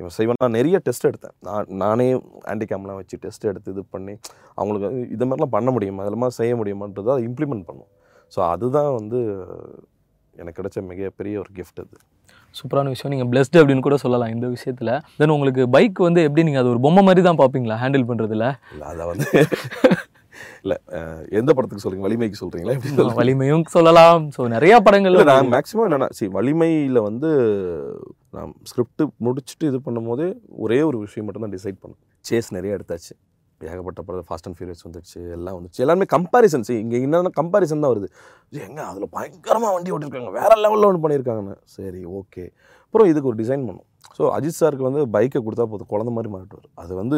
இவன் 0.00 0.14
செய்வான். 0.16 0.40
நான் 0.44 0.56
நிறைய 0.58 0.76
டெஸ்ட் 0.86 1.06
எடுத்தேன். 1.10 1.34
நான் 1.46 1.68
நானே 1.82 2.08
ஹேண்டிகேம்லாம் 2.48 2.98
வச்சு 3.00 3.16
டெஸ்ட் 3.24 3.46
எடுத்து 3.50 3.74
இது 3.74 3.84
பண்ணி 3.94 4.14
அவங்களுக்கு 4.60 4.88
இது 5.16 5.24
மாதிரிலாம் 5.28 5.54
பண்ண 5.56 5.70
முடியுமா? 5.76 6.02
அதெல்லாம் 6.06 6.36
செய்ய 6.40 6.54
முடியுமான்றதை 6.62 7.12
அதை 7.14 7.22
இம்ப்ளிமெண்ட் 7.28 7.66
பண்ணும். 7.68 7.90
ஸோ 8.34 8.40
அதுதான் 8.52 8.90
வந்து 8.98 9.18
எனக்கு 10.34 10.58
கிடைச்ச 10.60 10.78
மிகப்பெரிய 10.90 11.34
ஒரு 11.42 11.50
கிஃப்ட் 11.58 11.82
அது. 11.84 11.96
சூப்பரான 12.58 12.90
விஷயம். 12.94 13.12
நீங்கள் 13.12 13.30
பிளஸ்டு 13.32 13.60
அப்படின்னு 13.60 13.86
கூட 13.86 13.96
சொல்லலாம் 14.02 14.32
இந்த 14.34 14.46
விஷயத்தில். 14.56 14.92
தென் 15.20 15.34
உங்களுக்கு 15.36 15.62
பைக் 15.76 15.98
வந்து 16.08 16.20
எப்படி 16.26 16.44
நீங்கள் 16.48 16.62
அது 16.62 16.72
ஒரு 16.74 16.80
பொம்மை 16.86 17.02
மாதிரி 17.08 17.22
தான் 17.28 17.40
பார்ப்பீங்களா? 17.40 17.76
ஹேண்டில் 17.82 18.08
பண்ணுறதுல 18.10 18.46
இல்லை 18.74 18.86
அதை 18.92 19.06
வந்து 19.12 19.28
இல்லை 20.64 20.76
எந்த 21.38 21.50
படத்துக்கு 21.56 21.82
சொல்கிறீங்க 21.82 22.06
வலிமைக்கு 22.06 22.38
சொல்கிறீங்களா 22.40 22.74
எப்படி? 22.76 23.14
வலிமையும் 23.20 23.64
சொல்லலாம். 23.74 24.24
ஸோ 24.36 24.48
நிறைய 24.54 24.74
படங்கள் 24.86 25.16
நான் 25.30 25.52
மேக்ஸிமம் 25.54 25.86
என்னென்னா 25.88 26.08
சரி 26.18 26.30
வலிமையில் 26.38 27.00
வந்து 27.08 27.30
நான் 28.36 28.50
ஸ்கிரிப்ட் 28.70 29.04
முடிச்சுட்டு 29.26 29.70
இது 29.70 29.78
பண்ணும்போதே 29.86 30.28
ஒரே 30.64 30.78
ஒரு 30.88 30.98
விஷயம் 31.04 31.26
மட்டும் 31.28 31.46
தான் 31.46 31.54
டிசைட் 31.56 31.78
பண்ணேன். 31.82 32.00
சேஸ் 32.24 32.50
நிறைய 32.56 32.76
எடுத்தாச்சு. 32.78 33.14
ஏகப்பட்ட 33.60 34.02
படம் 34.02 34.26
ஃபாஸ்ட் 34.28 34.46
அண்ட் 34.48 34.56
ஃபியூரியஸ் 34.58 34.84
வந்துடுச்சு 34.86 35.30
எல்லாம் 35.30 35.56
வந்துச்சு 35.58 35.82
எல்லாமே 35.84 36.04
கம்பாரிசன் 36.14 36.64
இங்கே 36.68 37.00
என்னென்ன 37.00 37.30
கம்பாரிசன் 37.40 37.84
தான் 37.84 37.92
வருது. 37.94 38.08
எங்கே 38.50 38.64
எங்க 38.64 38.82
அதில் 38.82 39.08
பயங்கரமாக 39.10 39.74
வண்டி 39.74 39.92
ஓட்டிருக்காங்க. 39.92 40.30
வேற 40.30 40.50
லெவலில் 40.64 40.88
ஒன்று 40.88 41.04
பண்ணியிருக்காங்கன்னு 41.04 41.56
சரி 41.64 42.04
ஓகே 42.04 42.52
அப்புறம் 42.96 43.10
இதுக்கு 43.12 43.28
ஒரு 43.30 43.38
டிசைன் 43.40 43.64
பண்ணோம். 43.68 43.86
ஸோ 44.18 44.22
அஜித் 44.34 44.58
சாருக்கு 44.58 44.86
வந்து 44.86 45.00
பைக்கை 45.14 45.40
கொடுத்தா 45.46 45.64
போதும். 45.72 45.88
குழந்த 45.90 46.10
மாதிரி 46.16 46.28
மாட்டுவார் 46.34 46.68
அது 46.82 46.92
வந்து 47.00 47.16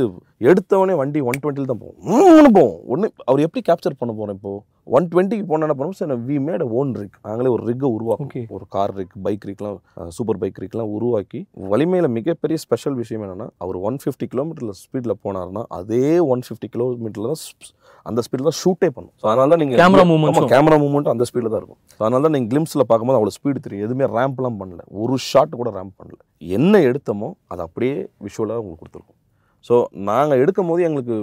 எடுத்தவொடனே 0.50 0.94
வண்டி 1.00 1.20
ஒன் 1.30 1.38
டுவெண்ட்டில் 1.42 1.70
தான் 1.70 1.80
போகும். 1.82 2.50
போகும். 2.56 2.80
ஒன்று 2.92 3.08
அவர் 3.28 3.44
எப்படி 3.46 3.62
கேப்சர் 3.68 3.98
பண்ண 4.00 4.12
போகிறோம் 4.18 4.36
இப்போ? 4.38 4.52
ஒன் 4.96 5.06
டுவெண்ட்டிக்கு 5.12 5.46
போனால் 5.48 5.66
என்ன 5.66 5.76
பண்ணுவோம்? 5.78 5.98
Sir 6.00 6.24
we 6.28 6.36
made 6.48 6.64
own 6.78 6.90
rig 7.00 7.16
நாங்களே 7.28 7.50
ஒரு 7.54 7.62
ரிக்கை 7.70 7.86
Okay. 7.86 7.94
உருவாக்கும் 7.96 8.50
ஒரு 8.56 8.66
கார் 8.74 8.94
ரிக் 9.00 9.16
பைக் 9.26 9.46
ரிக்லாம் 9.48 9.78
சூப்பர் 10.18 10.40
பைக் 10.42 10.60
ரிக்லாம் 10.64 10.92
உருவாக்கி 10.98 11.40
வலிமையில் 11.72 12.14
மிகப்பெரிய 12.18 12.58
ஸ்பெஷல் 12.64 12.96
விஷயம் 13.02 13.24
என்னென்னா 13.26 13.48
அவர் 13.64 13.78
ஒன் 13.88 13.98
ஃபிஃப்டி 14.04 14.28
கிலோமீட்டரில் 14.34 14.78
ஸ்பீடில் 14.84 15.20
போனாருன்னா 15.26 15.64
அதே 15.80 16.06
ஒன் 16.34 16.44
ஃபிஃப்டி 16.48 16.70
கிலோமீட்டரில் 16.76 17.28
தான் 17.32 17.74
அந்த 18.06 18.20
ஸ்பீடில் 18.26 18.48
தான் 18.48 18.58
ஷூட்டே 18.62 18.88
பண்ணும். 18.96 19.14
ஸோ 19.22 19.26
அதனால 19.30 19.48
தான் 19.52 19.60
நீங்கள் 19.62 19.80
movements 20.10 20.38
உம். 20.42 20.50
கேமரா 20.52 20.76
மூவ்மெண்ட் 20.82 21.10
அந்த 21.14 21.24
ஸ்பீடில் 21.28 21.50
தான் 21.52 21.60
இருக்கும். 21.62 21.80
ஸோ 21.96 22.00
அதனால 22.04 22.22
தான் 22.26 22.34
நீங்கள் 22.36 22.50
கிளிம்ஸில் 22.52 22.86
பார்க்கும்போது 22.90 23.18
அவ்வளோ 23.18 23.34
ஸ்பீடு 23.36 23.64
தெரியும். 23.66 23.84
எதுவுமே 23.86 24.06
ரேம்ப்லாம் 24.16 24.58
பண்ணல. 24.60 24.82
ஒரு 25.02 25.14
ஷாட் 25.30 25.58
கூட 25.60 25.67
ரேம்ப் 25.70 25.98
பண்ணல 25.98 26.20
என்ன 26.56 26.80
எடுத்தோமோ 26.88 27.30
அது 27.48 27.62
அப்படியே 27.62 27.96
விஷுவலாக 28.20 28.60
உங்களுக்கு 28.60 28.82
கொடுத்துருக்கும் 28.82 29.18
ஸோ 29.64 29.74
நாங்கள் 30.08 30.40
எடுக்கும் 30.42 30.68
போது 30.70 30.80
எங்களுக்கு 30.82 31.14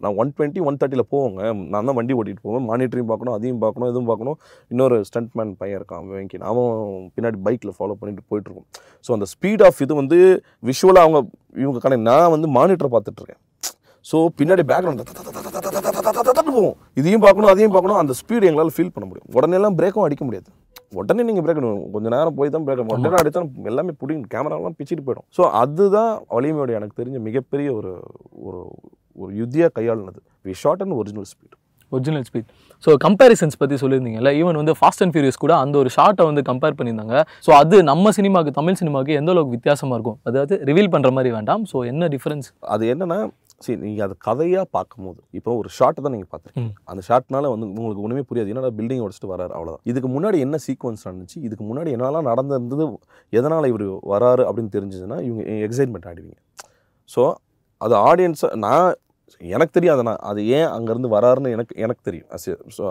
நான் 0.00 0.16
ஒன் 0.16 0.32
டுவெண்ட்டி 0.36 0.60
ஒன் 0.60 0.78
தேர்ட்டியில் 0.80 1.08
போவோங்க 1.12 1.40
நான் 1.72 1.88
தான் 1.88 1.96
வண்டி 1.96 2.14
ஓட்டிகிட்டு 2.14 2.44
போவேன் 2.46 2.64
மானிட்டரிங் 2.64 3.08
பார்க்கணும் 3.10 3.36
அதையும் 3.36 3.60
பார்க்கணும் 3.62 3.90
இதுவும் 3.90 4.08
பார்க்கணும் 4.08 4.36
இன்னொரு 4.70 4.96
ஸ்டண்ட்மேன் 5.08 5.52
பையன் 5.56 5.78
இருக்கான் 5.78 6.08
வெங்கி 6.10 6.40
அவன் 6.44 6.72
பின்னாடி 7.14 7.40
பைக்கில் 7.44 7.76
ஃபாலோ 7.78 7.96
பண்ணிட்டு 8.00 8.24
போயிட்டுருக்கோம் 8.30 8.68
ஸோ 9.04 9.12
அந்த 9.12 9.28
ஸ்பீட் 9.34 9.64
ஆஃப் 9.64 9.82
இது 9.82 9.94
வந்து 9.94 10.18
விஷுவலாக 10.64 11.06
அவங்க 11.06 11.20
இவங்க 11.56 11.80
கணக்கு 11.80 12.08
நான் 12.10 12.32
வந்து 12.32 12.50
மானிட்டர் 12.58 12.94
பார்த்துட்ருக்கேன் 12.94 13.42
ஸோ 14.06 14.18
பின்னாடி 14.38 14.64
பேக்ரவுண்ட் 14.64 15.04
போவோம் 16.50 16.76
இதையும் 16.96 17.24
பார்க்கணும் 17.24 17.50
அதையும் 17.50 17.74
பார்க்கணும் 17.74 17.98
அந்த 17.98 18.12
ஸ்பீடு 18.20 18.48
எங்களால் 18.48 18.74
ஃபீல் 18.76 18.94
பண்ண 18.94 19.06
முடியும் 19.06 19.28
உடனேலாம் 19.36 19.76
பிரேக்கும் 19.80 20.04
அடிக்க 20.04 20.22
முடியாது 20.24 20.48
உடனே 20.92 21.22
நீங்கள் 21.28 21.44
பிரேக் 21.44 21.62
கொஞ்ச 21.94 22.06
நேரம் 22.16 22.36
போய் 22.38 22.52
தான் 22.54 22.64
பிரேக் 22.66 22.82
உடனே 22.94 23.18
அடித்தா 23.20 23.40
எல்லாமே 23.70 23.92
பிடிக்கும். 24.00 24.28
கேமராலாம் 24.34 24.76
பிச்சுட்டு 24.80 25.06
போயிடும். 25.06 25.26
ஸோ 25.36 25.42
அதுதான் 25.62 26.12
வலிமையோட 26.36 26.72
எனக்கு 26.80 26.98
தெரிஞ்ச 27.00 27.20
மிகப்பெரிய 27.28 27.68
ஒரு 27.78 27.92
ஒரு 28.48 28.60
ஒரு 29.22 29.30
யுத்தியாக 29.40 29.72
கையாளுனது. 29.78 30.20
We 30.48 30.54
shot 30.64 30.82
and 30.84 30.96
original 31.00 31.28
speed 31.32 31.56
original 31.92 32.24
speed 32.28 32.48
so 32.84 32.90
comparisons 33.04 33.58
பற்றி 33.60 33.76
சொல்லியிருந்தீங்கல்ல. 33.82 34.30
ஈவன் 34.40 34.58
வந்து 34.60 34.74
ஃபாஸ்ட் 34.78 35.02
அண்ட் 35.04 35.14
ஃபியூரியஸ் 35.14 35.40
கூட 35.44 35.52
அந்த 35.64 35.76
ஒரு 35.82 35.90
ஷார்ட்டை 35.94 36.24
வந்து 36.30 36.42
கம்பேர் 36.48 36.76
பண்ணியிருந்தாங்க. 36.78 37.16
ஸோ 37.46 37.50
அது 37.60 37.76
நம்ம 37.90 38.10
சினிமாக்கு 38.18 38.50
தமிழ் 38.58 38.78
சினிமாக்கு 38.80 39.12
எந்த 39.20 39.32
அளவுக்கு 39.34 39.56
வித்தியாசமாக 39.56 39.96
இருக்கும்? 39.98 40.18
அதாவது 40.30 40.56
ரிவீல் 40.70 40.90
பண்ணுற 40.94 41.10
மாதிரி 41.18 41.32
வேண்டாம். 41.36 41.62
ஸோ 41.72 41.86
என்ன 41.92 42.08
டிஃபரன்ஸ் 42.14 42.48
அது 42.74 42.86
என்னன்னா 42.94 43.18
சரி 43.64 43.78
நீங்கள் 43.84 44.06
அது 44.06 44.14
கதையாக 44.26 44.66
பார்க்கும்போது 44.76 45.20
இப்போ 45.38 45.50
ஒரு 45.60 45.68
ஷார்ட்டை 45.76 46.02
தான் 46.04 46.14
நீங்கள் 46.16 46.30
பார்த்துருக்கீங்க. 46.32 46.72
அந்த 46.90 47.00
ஷார்ட்னால 47.08 47.48
வந்து 47.52 47.66
உங்களுக்கு 47.78 48.04
ஒன்றுமே 48.06 48.22
புரியாது. 48.28 48.50
என்னடா 48.52 48.70
பில்டிங் 48.78 49.02
உடச்சிட்டு 49.06 49.30
வராரு 49.32 49.52
அவ்வளோதான் 49.56 49.82
இதுக்கு 49.90 50.08
முன்னாடி 50.16 50.38
என்ன 50.46 50.58
சீக்வன்ஸ் 50.66 51.06
நடந்துச்சு? 51.08 51.38
இதுக்கு 51.46 51.64
முன்னாடி 51.70 51.90
என்னெல்லாம் 51.96 52.28
நடந்திருந்தது? 52.30 52.86
எதனால் 53.38 53.70
இவர் 53.72 53.86
வராரு 54.12 54.44
அப்படின்னு 54.48 54.72
தெரிஞ்சதுன்னா 54.76 55.18
இவங்க 55.28 55.42
எக்ஸைட்மெண்ட் 55.68 56.08
ஆடுவீங்க 56.12 56.38
ஸோ 57.10 57.24
அது 57.84 57.94
ஆடியன்ஸை 58.10 58.48
நான் 58.66 58.88
எனக்கு 59.54 59.72
தெரியாது. 59.78 60.02
நான் 60.08 60.22
அது 60.30 60.40
ஏன் 60.58 60.68
அங்கேருந்து 60.76 61.10
வராருன்னு 61.16 61.52
எனக்கு 61.56 61.74
எனக்கு 61.84 62.02
தெரியும். 62.08 62.28
அஸ் 62.36 62.48
ஸோ 62.76 62.82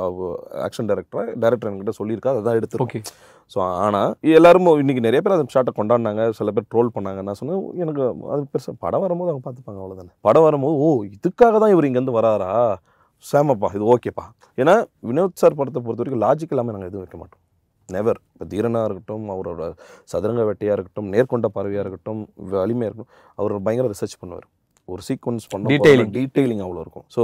ஆக்ஷன் 0.65 0.89
டைரக்டராக 0.89 1.34
டேரக்டர் 1.44 1.70
என்கிட்ட 1.72 1.94
சொல்லியிருக்கா 2.00 2.34
அதான் 2.39 2.60
எடுத்துருக்கோம். 2.60 3.03
ஓகே 3.03 3.15
ஸோ 3.53 3.60
ஆனால் 3.86 4.12
எல்லாரும் 4.38 4.70
இன்னைக்கு 4.84 5.06
நிறைய 5.08 5.22
பேர் 5.24 5.36
அந்த 5.38 5.53
ஷார்ட்டை 5.56 5.74
கொண்டாடினாங்க. 5.79 6.24
சில 6.39 6.51
பேர் 6.58 6.70
ட்ரோல் 6.74 6.94
பண்ணாங்க. 6.98 7.22
நான் 7.29 7.39
சொன்னேன் 7.41 7.63
எனக்கு 7.86 8.03
அது 8.36 8.41
பெருசாக 8.53 8.75
படம் 8.86 9.06
வரும்போது 9.06 9.32
அவங்க 9.32 9.46
பார்த்துப்பாங்க 9.48 9.82
அவ்வளோதானே 9.84 10.13
படம் 10.29 10.48
வரும்போது 10.48 10.77
ஓ 10.86 10.89
இதுக்காக 11.15 11.56
தான் 11.63 11.74
இவர் 11.75 11.89
இங்கேருந்து 11.89 12.17
வராரா? 12.20 12.51
சேமப்பா 13.25 13.70
இது 13.77 13.86
ஓகேப்பா. 13.94 14.25
ஏன்னா 14.62 14.74
வினோத் 15.10 15.41
சார் 15.41 15.60
படத்தை 15.60 15.79
பொறுத்த 15.86 16.01
வரைக்கும் 16.03 16.24
லாஜிக் 16.27 16.53
இல்லாமல் 16.56 16.75
நாங்கள் 16.75 16.91
எதுவும் 16.91 17.06
வைக்க 17.06 17.17
மாட்டோம். 17.22 17.41
நெவர் 17.89 18.20
இப்போ 18.34 18.46
தீரனாக 18.51 18.88
இருக்கட்டும் 18.88 19.25
அவரோட 19.34 19.62
சதுரங்க 20.12 20.44
வெட்டையாக 20.50 20.75
இருக்கட்டும் 20.77 21.10
நேர்கொண்ட 21.13 21.48
பார்வையாக 21.56 21.84
இருக்கட்டும் 21.86 22.22
வலிமையாக 22.53 22.89
இருக்கட்டும் 22.89 23.12
அவர் 23.39 23.53
பயங்கர 23.67 23.88
ரிசர்ச் 23.94 24.17
பண்ணுவார். 24.22 24.48
ஒரு 24.94 25.01
சீக்வன்ஸ் 25.10 25.48
பண்ண. 25.53 25.70
டீட்டெயிலிங் 26.17 26.63
அவ்வளோ 26.65 26.82
இருக்கும். 26.86 27.06
ஸோ 27.15 27.22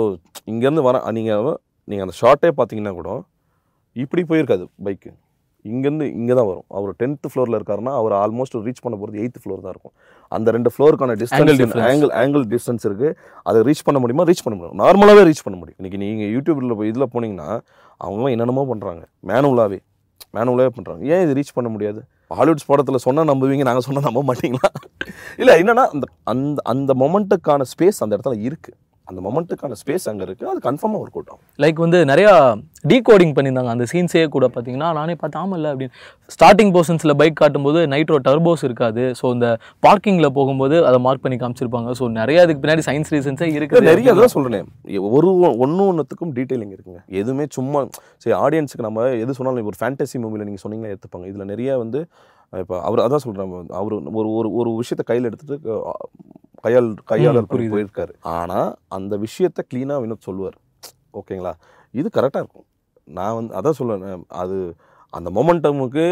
இங்கேருந்து 0.53 0.86
வர 0.89 1.01
நீங்கள் 1.17 1.51
நீங்கள் 1.91 2.08
அந்த 2.08 2.15
ஷார்ட்டே 2.22 2.51
பார்த்தீங்கன்னா 2.60 2.96
கூட 3.01 3.12
இப்படி 4.03 4.22
போயிருக்காது 4.32 4.65
பைக்கு 4.88 5.12
இங்கேருந்து 5.72 6.05
இங்கே 6.20 6.34
தான் 6.38 6.48
வரும். 6.50 6.65
அவர் 6.77 6.96
டென்த் 7.01 7.27
ஃப்ளோரில் 7.32 7.58
இருக்காருன்னா 7.58 7.91
அவர் 8.00 8.13
ஆல்மோஸ்ட் 8.22 8.55
ரீச் 8.65 8.82
பண்ண 8.86 8.96
போகிறது 9.01 9.20
எயித்து 9.22 9.41
ஃப்ளோர் 9.43 9.62
தான் 9.65 9.74
இருக்கும். 9.75 9.93
அந்த 10.36 10.51
ரெண்டு 10.55 10.70
ஃப்ளோருக்கான 10.74 11.15
டிஸ்டன்ஸ். 11.22 11.62
ஆங்கிள் 11.91 12.12
ஆங்கிள் 12.22 12.43
டிஸ்டன்ஸ் 12.53 12.86
இருக்குது 12.89 13.12
அதை 13.50 13.60
ரீச் 13.70 13.86
பண்ண 13.88 14.00
முடியுமா? 14.03 14.25
ரீச் 14.29 14.43
பண்ண 14.46 14.55
முடியும். 14.58 14.79
நார்மலாகவே 14.84 15.24
ரீச் 15.29 15.43
பண்ண 15.46 15.58
முடியும். 15.62 15.77
இன்றைக்கி 15.82 16.00
நீங்கள் 16.03 16.32
யூடியூப்பில் 16.36 16.77
போய் 16.79 16.91
இதில் 16.93 17.12
போனீங்கன்னா 17.15 17.50
அவங்க 18.05 18.29
என்னென்னமோ 18.36 18.65
பண்ணுறாங்க 18.72 19.03
மேனுவலாகவே 19.32 19.79
மேனுவலே 20.34 20.70
பண்ணுறாங்க 20.75 21.04
ஏன் 21.13 21.24
இது 21.25 21.36
ரீச் 21.40 21.56
பண்ண 21.58 21.70
முடியாது? 21.70 22.00
ஹாலிவுட்ஸ் 22.38 22.70
படத்தில் 22.70 23.04
சொன்னால் 23.06 23.30
நம்புவீங்க 23.32 23.63
நாங்கள் 23.70 23.86
சொன்னால் 23.88 24.08
நம்ப 24.08 24.22
மாட்டீங்களா? 24.30 24.70
இல்லை 25.42 25.54
என்னன்னா 25.62 25.84
அந்த 25.94 26.06
அந்த 26.34 26.62
அந்த 26.74 26.94
மொமெண்ட்டுக்கான 27.04 27.68
ஸ்பேஸ் 27.74 28.02
அந்த 28.04 28.13
இடத்துல 28.18 28.38
இருக்குது 28.48 28.78
அந்த 29.10 29.19
மொமெண்ட்டுக்கான 29.25 29.77
ஸ்பேஸ் 29.79 30.05
அங்கே 30.10 30.24
இருக்குது 30.27 30.50
அது 30.51 30.60
கன்ஃபார்மாக 30.67 31.00
ஒர்க் 31.03 31.17
அவுட் 31.17 31.31
ஆகும். 31.31 31.41
லைக் 31.63 31.79
வந்து 31.83 32.00
நிறையா 32.12 32.33
டீகோடிங் 32.91 33.33
பண்ணியிருந்தாங்க. 33.38 33.72
அந்த 33.75 33.86
சீன்ஸே 33.91 34.24
கூட 34.36 34.45
பார்த்தீங்கன்னா 34.55 34.89
நானே 35.00 35.15
பார்த்து 35.22 35.39
ஆமல்ல 35.43 35.72
அப்படின்னு. 35.74 35.95
ஸ்டார்டிங் 36.36 36.72
போர்ஷன்ஸில் 36.75 37.15
பைக் 37.22 37.38
காட்டும்போது 37.41 37.79
நைட்ரோ 37.93 38.19
டர்போஸ் 38.27 38.63
இருக்காது. 38.67 39.05
ஸோ 39.19 39.25
இந்த 39.38 39.48
பார்க்கிங்கில் 39.88 40.33
போகும்போது 40.38 40.77
அதை 40.89 41.00
மார்க் 41.07 41.24
பண்ணி 41.25 41.39
காமிச்சிருப்பாங்க. 41.43 41.91
ஸோ 42.01 42.07
நிறைய 42.19 42.43
அதுக்கு 42.45 42.63
பின்னாடி 42.65 42.86
சயின்ஸ் 42.89 43.13
ரீசன்ஸே 43.15 43.50
இருக்குது 43.60 43.89
நிறைய 43.91 44.13
அதான் 44.15 44.36
சொல்கிறேன் 44.38 44.69
ஒரு 45.17 45.31
ஒன்று 45.63 45.81
ஒன்றுத்துக்கும் 45.89 46.36
டீட்டெயிலிங் 46.38 46.74
இருக்குங்க. 46.75 47.01
எதுவுமே 47.22 47.48
சும்மா 47.57 47.81
சரி 48.25 48.36
ஆடியன்ஸுக்கு 48.43 48.88
நம்ம 48.89 49.10
எது 49.24 49.38
சொன்னாலும் 49.39 49.72
ஒரு 49.74 49.79
ஃபேண்டசி 49.81 50.19
மூவியில் 50.25 50.48
நீங்கள் 50.50 50.65
சொன்னீங்கன்னா 50.65 50.93
ஏற்றுப்பாங்க 50.95 51.27
இதில் 51.33 51.51
நிறைய 51.53 51.77
வந்து 51.83 52.01
இப்போ 52.53 52.75
அவர் 52.88 53.01
அதான் 53.03 53.24
சொல்கிறேன் 53.24 53.53
அவர் 53.77 53.93
ஒரு 54.19 54.27
ஒரு 54.39 54.50
ஒரு 54.62 54.72
விஷயத்தை 54.79 55.03
கையில் 55.07 55.27
எடுத்துட்டு 55.29 55.55
கையாள் 56.65 56.89
கையாளர். 57.12 57.48
போயிருக்காரு. 57.53 58.13
ஆனால் 58.38 58.70
அந்த 58.98 59.13
விஷயத்தை 59.25 59.62
க்ளீனாக 59.72 60.01
வினோத் 60.03 60.27
சொல்லுவார். 60.27 60.58
ஓகேங்களா? 61.20 61.53
இது 62.00 62.08
கரெக்டாக 62.17 62.43
இருக்கும். 62.43 62.67
நான் 63.17 63.36
வந்து 63.38 63.53
அதான் 63.60 63.79
சொல்லுவேன் 63.79 64.24
அது 64.43 64.58
அந்த 65.17 65.29
மொமெண்டமுக்கு 65.38 66.05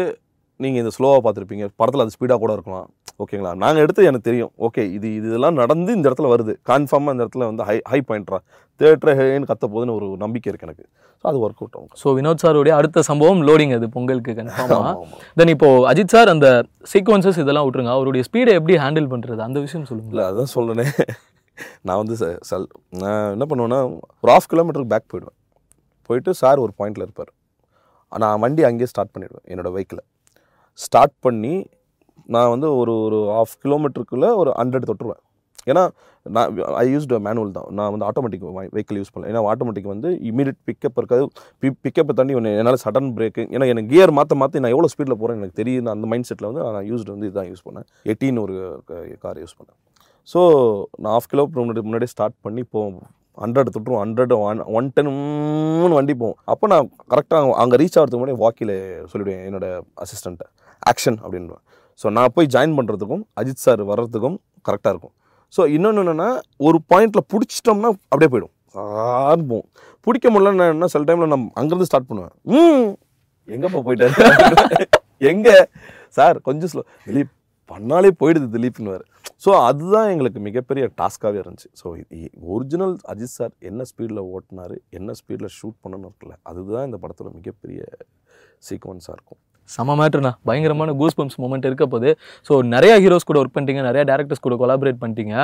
நீங்கள் 0.62 0.82
இந்த 0.82 0.92
ஸ்லோவாக 0.96 1.20
பார்த்துருப்பீங்க. 1.24 1.66
படத்தில் 1.80 2.04
அது 2.04 2.14
ஸ்பீடாக 2.16 2.42
கூட 2.42 2.52
இருக்கலாம். 2.52 2.88
ஓகேங்களா 3.20 3.50
நாங்கள் 3.62 3.82
எடுத்து 3.84 4.06
எனக்கு 4.10 4.28
தெரியும். 4.28 4.52
ஓகே 4.66 4.82
இது 4.96 5.06
இது 5.16 5.26
இதெல்லாம் 5.30 5.58
நடந்து 5.62 5.90
இந்த 5.96 6.06
இடத்துல 6.08 6.28
வருது. 6.34 6.52
கன்ஃபார்மாக 6.70 7.14
இந்த 7.14 7.24
இடத்துல 7.24 7.46
வந்து 7.50 7.64
ஹை 7.68 7.76
ஹை 7.92 8.00
பாயிண்ட்ரா 8.08 8.38
தேட்டர் 8.80 9.12
ஹேன்னு 9.18 9.48
கத்த 9.50 9.64
போதுன்னு 9.72 9.96
ஒரு 9.98 10.06
நம்பிக்கை 10.22 10.48
இருக்குது 10.50 10.68
எனக்கு. 10.68 10.84
ஸோ 11.20 11.24
அது 11.30 11.40
ஒர்க் 11.44 11.60
அவுட் 11.62 11.76
ஆகும். 11.78 11.98
ஸோ 12.02 12.14
வினோத் 12.18 12.42
சாருடைய 12.44 12.74
அடுத்த 12.78 13.02
சம்பவம் 13.10 13.42
லோடிங் 13.48 13.74
அது 13.78 13.88
பொங்கலுக்கு 13.96 14.32
கன்ஃபார்மாக. 14.38 14.94
தென் 15.40 15.52
இப்போ 15.54 15.68
அஜித் 15.90 16.14
சார் 16.14 16.32
அந்த 16.34 16.48
சீக்வன்சஸ் 16.92 17.40
இதெல்லாம் 17.42 17.66
விட்டுருங்க. 17.66 17.92
அவருடைய 17.98 18.24
ஸ்பீடை 18.28 18.54
எப்படி 18.60 18.76
ஹேண்டில் 18.84 19.10
பண்ணுறது 19.12 19.42
அந்த 19.48 19.60
விஷயம் 19.66 19.86
சொல்லுங்க 19.90 20.10
இல்லை 20.14 20.24
அதான் 20.30 20.52
சொல்கிறேனே 20.56 20.86
நான் 21.88 22.00
வந்து 22.02 22.16
சல் 22.50 22.66
நான் 23.02 23.30
என்ன 23.36 23.46
பண்ணுவேன்னா 23.50 23.80
ஒரு 24.22 24.32
ஆஃப் 24.36 24.50
கிலோமீட்டருக்கு 24.52 24.92
பேக் 24.94 25.10
போயிடுவேன். 25.12 25.36
போயிட்டு 26.10 26.30
சார் 26.42 26.62
ஒரு 26.64 26.72
பாயிண்டில் 26.80 27.04
இருப்பார். 27.06 27.30
நான் 28.12 28.40
வண்டி 28.44 28.62
அங்கேயே 28.68 28.88
ஸ்டார்ட் 28.92 29.12
பண்ணிடுவேன் 29.14 29.46
என்னோடய 29.52 29.74
வெஹிக்கிளை 29.76 30.02
ஸ்டார்ட் 30.84 31.14
பண்ணி 31.26 31.54
நான் 32.34 32.52
வந்து 32.54 32.68
ஒரு 32.80 32.94
ஒரு 33.08 33.18
ஆஃப் 33.40 33.54
கிலோமீட்டருக்குள்ளே 33.64 34.30
ஒரு 34.42 34.50
ஹண்ட்ரட் 34.60 34.88
தொட்டுருவேன். 34.90 35.22
ஏன்னா 35.70 35.82
நான் 36.26 36.48
ஐ 36.80 36.84
யூஸ்டு 36.92 37.18
மேனுவல் 37.26 37.52
தான். 37.56 37.68
நான் 37.78 37.90
வந்து 37.94 38.06
ஆட்டோமேட்டிக் 38.08 38.44
வெஹிக்கிள் 38.74 38.98
யூஸ் 39.00 39.12
பண்ணல. 39.12 39.28
ஏன்னா 39.32 39.42
ஆட்டோமேட்டிக் 39.52 39.88
வந்து 39.92 40.08
இமீடியட் 40.30 40.58
பிக்கப் 40.68 40.98
இருக்காது. 41.00 41.24
பி 41.62 41.68
பிக்கப்பை 41.84 42.14
தண்ணி 42.20 42.32
ஒன்று 42.38 42.52
என்னால் 42.60 42.80
சடன் 42.84 43.10
பிரேக்கு 43.16 43.42
ஏன்னா 43.54 43.66
எனக்கு 43.72 43.90
கியர் 43.92 44.12
மாற்ற 44.18 44.36
மாற்றி 44.42 44.62
நான் 44.64 44.74
எவ்வளோ 44.74 44.90
ஸ்பீடில் 44.92 45.18
போகிறேன் 45.20 45.38
எனக்கு 45.40 45.58
தெரியுது 45.60 45.92
அந்த 45.94 46.08
மைண்ட் 46.12 46.28
செட்டில் 46.30 46.48
வந்து 46.50 46.62
நான் 46.76 46.88
யூஸ்டு 46.90 47.14
வந்து 47.14 47.28
இதுதான் 47.30 47.48
யூஸ் 47.50 47.64
பண்ணேன். 47.68 47.86
எயிட்டீன் 48.08 48.42
ஒரு 48.44 48.56
கார் 49.24 49.40
யூஸ் 49.44 49.56
பண்ணேன். 49.58 49.78
ஸோ 50.32 50.40
நான் 51.02 51.14
ஆஃப் 51.18 51.30
கிலோ 51.32 51.44
முன்னாடி 51.58 51.82
முன்னாடி 51.88 52.08
ஸ்டார்ட் 52.14 52.36
பண்ணி 52.46 52.64
போவோம் 52.74 53.00
ஹண்ட்ரட் 53.44 53.70
தொட்டுருவோம். 53.74 54.02
ஹண்ட்ரட் 54.04 54.32
ஒன் 54.46 54.58
ஒன் 54.78 54.88
டென் 54.96 55.12
வண்டி 55.98 56.14
போவோம். 56.22 56.38
அப்போ 56.52 56.66
நான் 56.72 56.88
கரெக்டாக 57.12 57.54
அங்கே 57.62 57.76
ரீச் 57.82 57.96
ஆகிறதுக்கு 57.98 58.22
முன்னாடி 58.22 58.42
வாக்கில் 58.44 58.74
சொல்லிவிடுவேன் 59.12 59.44
என்னோட 59.48 59.66
அசிஸ்டண்ட்டை 60.04 60.48
ஆக்ஷன் 60.90 61.18
அப்படின்னுவேன். 61.24 61.64
ஸோ 62.00 62.06
நான் 62.16 62.32
போய் 62.36 62.52
ஜாயின் 62.54 62.76
பண்ணுறதுக்கும் 62.78 63.24
அஜித் 63.40 63.64
சார் 63.66 63.82
வர்றதுக்கும் 63.90 64.36
கரெக்டாக 64.68 64.92
இருக்கும். 64.94 65.14
ஸோ 65.54 65.62
இன்னொன்று 65.76 66.02
என்னென்னா 66.04 66.28
ஒரு 66.66 66.78
பாயிண்டில் 66.90 67.28
பிடிச்சிட்டோம்னா 67.32 67.90
அப்படியே 68.12 68.30
போயிடும். 68.34 68.54
ஆரம்பம் 69.30 69.66
பிடிக்க 70.06 70.26
முடியலன்னு 70.34 70.66
என்ன 70.74 70.88
சில 70.94 71.04
டைமில் 71.08 71.32
நான் 71.34 71.46
அங்கேருந்து 71.60 71.88
ஸ்டார்ட் 71.90 72.08
பண்ணுவேன். 72.10 72.34
ம். 72.54 72.90
எங்கேப்பா 73.48 73.80
போயிட்டாரு 73.86 74.14
எங்கே? 75.30 75.56
சார் 76.18 76.36
கொஞ்சம் 76.48 76.70
ஸ்லோ 76.72 76.82
திலீப் 77.06 77.32
பண்ணாலே 77.70 78.10
போயிடுது 78.20 78.46
திலீப்னுவார் 78.54 79.04
ஸோ 79.44 79.50
அதுதான் 79.68 80.08
எங்களுக்கு 80.12 80.40
மிகப்பெரிய 80.46 80.84
டாஸ்க்காகவே 81.00 81.38
இருந்துச்சு. 81.42 81.68
ஸோ 81.80 81.86
ஒரிஜினல் 82.54 82.94
அஜித் 83.12 83.36
சார் 83.38 83.52
என்ன 83.70 83.84
ஸ்பீடில் 83.90 84.20
ஓட்டினார் 84.34 84.74
என்ன 84.98 85.14
ஸ்பீடில் 85.20 85.54
ஷூட் 85.58 85.78
பண்ணணும் 85.84 86.08
இருக்குல்ல 86.10 86.36
அதுதான் 86.50 86.86
இந்த 86.88 86.98
படத்தில் 87.04 87.36
மிகப்பெரிய 87.38 87.80
சீக்வன்ஸாக 88.68 89.16
இருக்கும். 89.18 89.40
செம 89.74 89.94
மேட்ருண்ணா 90.00 90.32
பயங்கரமான 90.48 90.94
கூஸ் 91.00 91.16
பம்ப்ஸ் 91.18 91.38
மூமெண்ட் 91.42 91.68
இருக்க 91.70 91.84
போது. 91.94 92.08
ஸோ 92.48 92.52
நிறைய 92.74 92.94
ஹீரோஸ் 93.04 93.28
கூட 93.30 93.38
ஒர்க் 93.42 93.54
பண்ணிட்டீங்க. 93.56 93.82
நிறைய 93.88 94.02
டேரக்டர்ஸ் 94.10 94.44
கூட 94.46 94.56
கொலாபரேட் 94.62 95.00
பண்ணிட்டீங்க. 95.02 95.34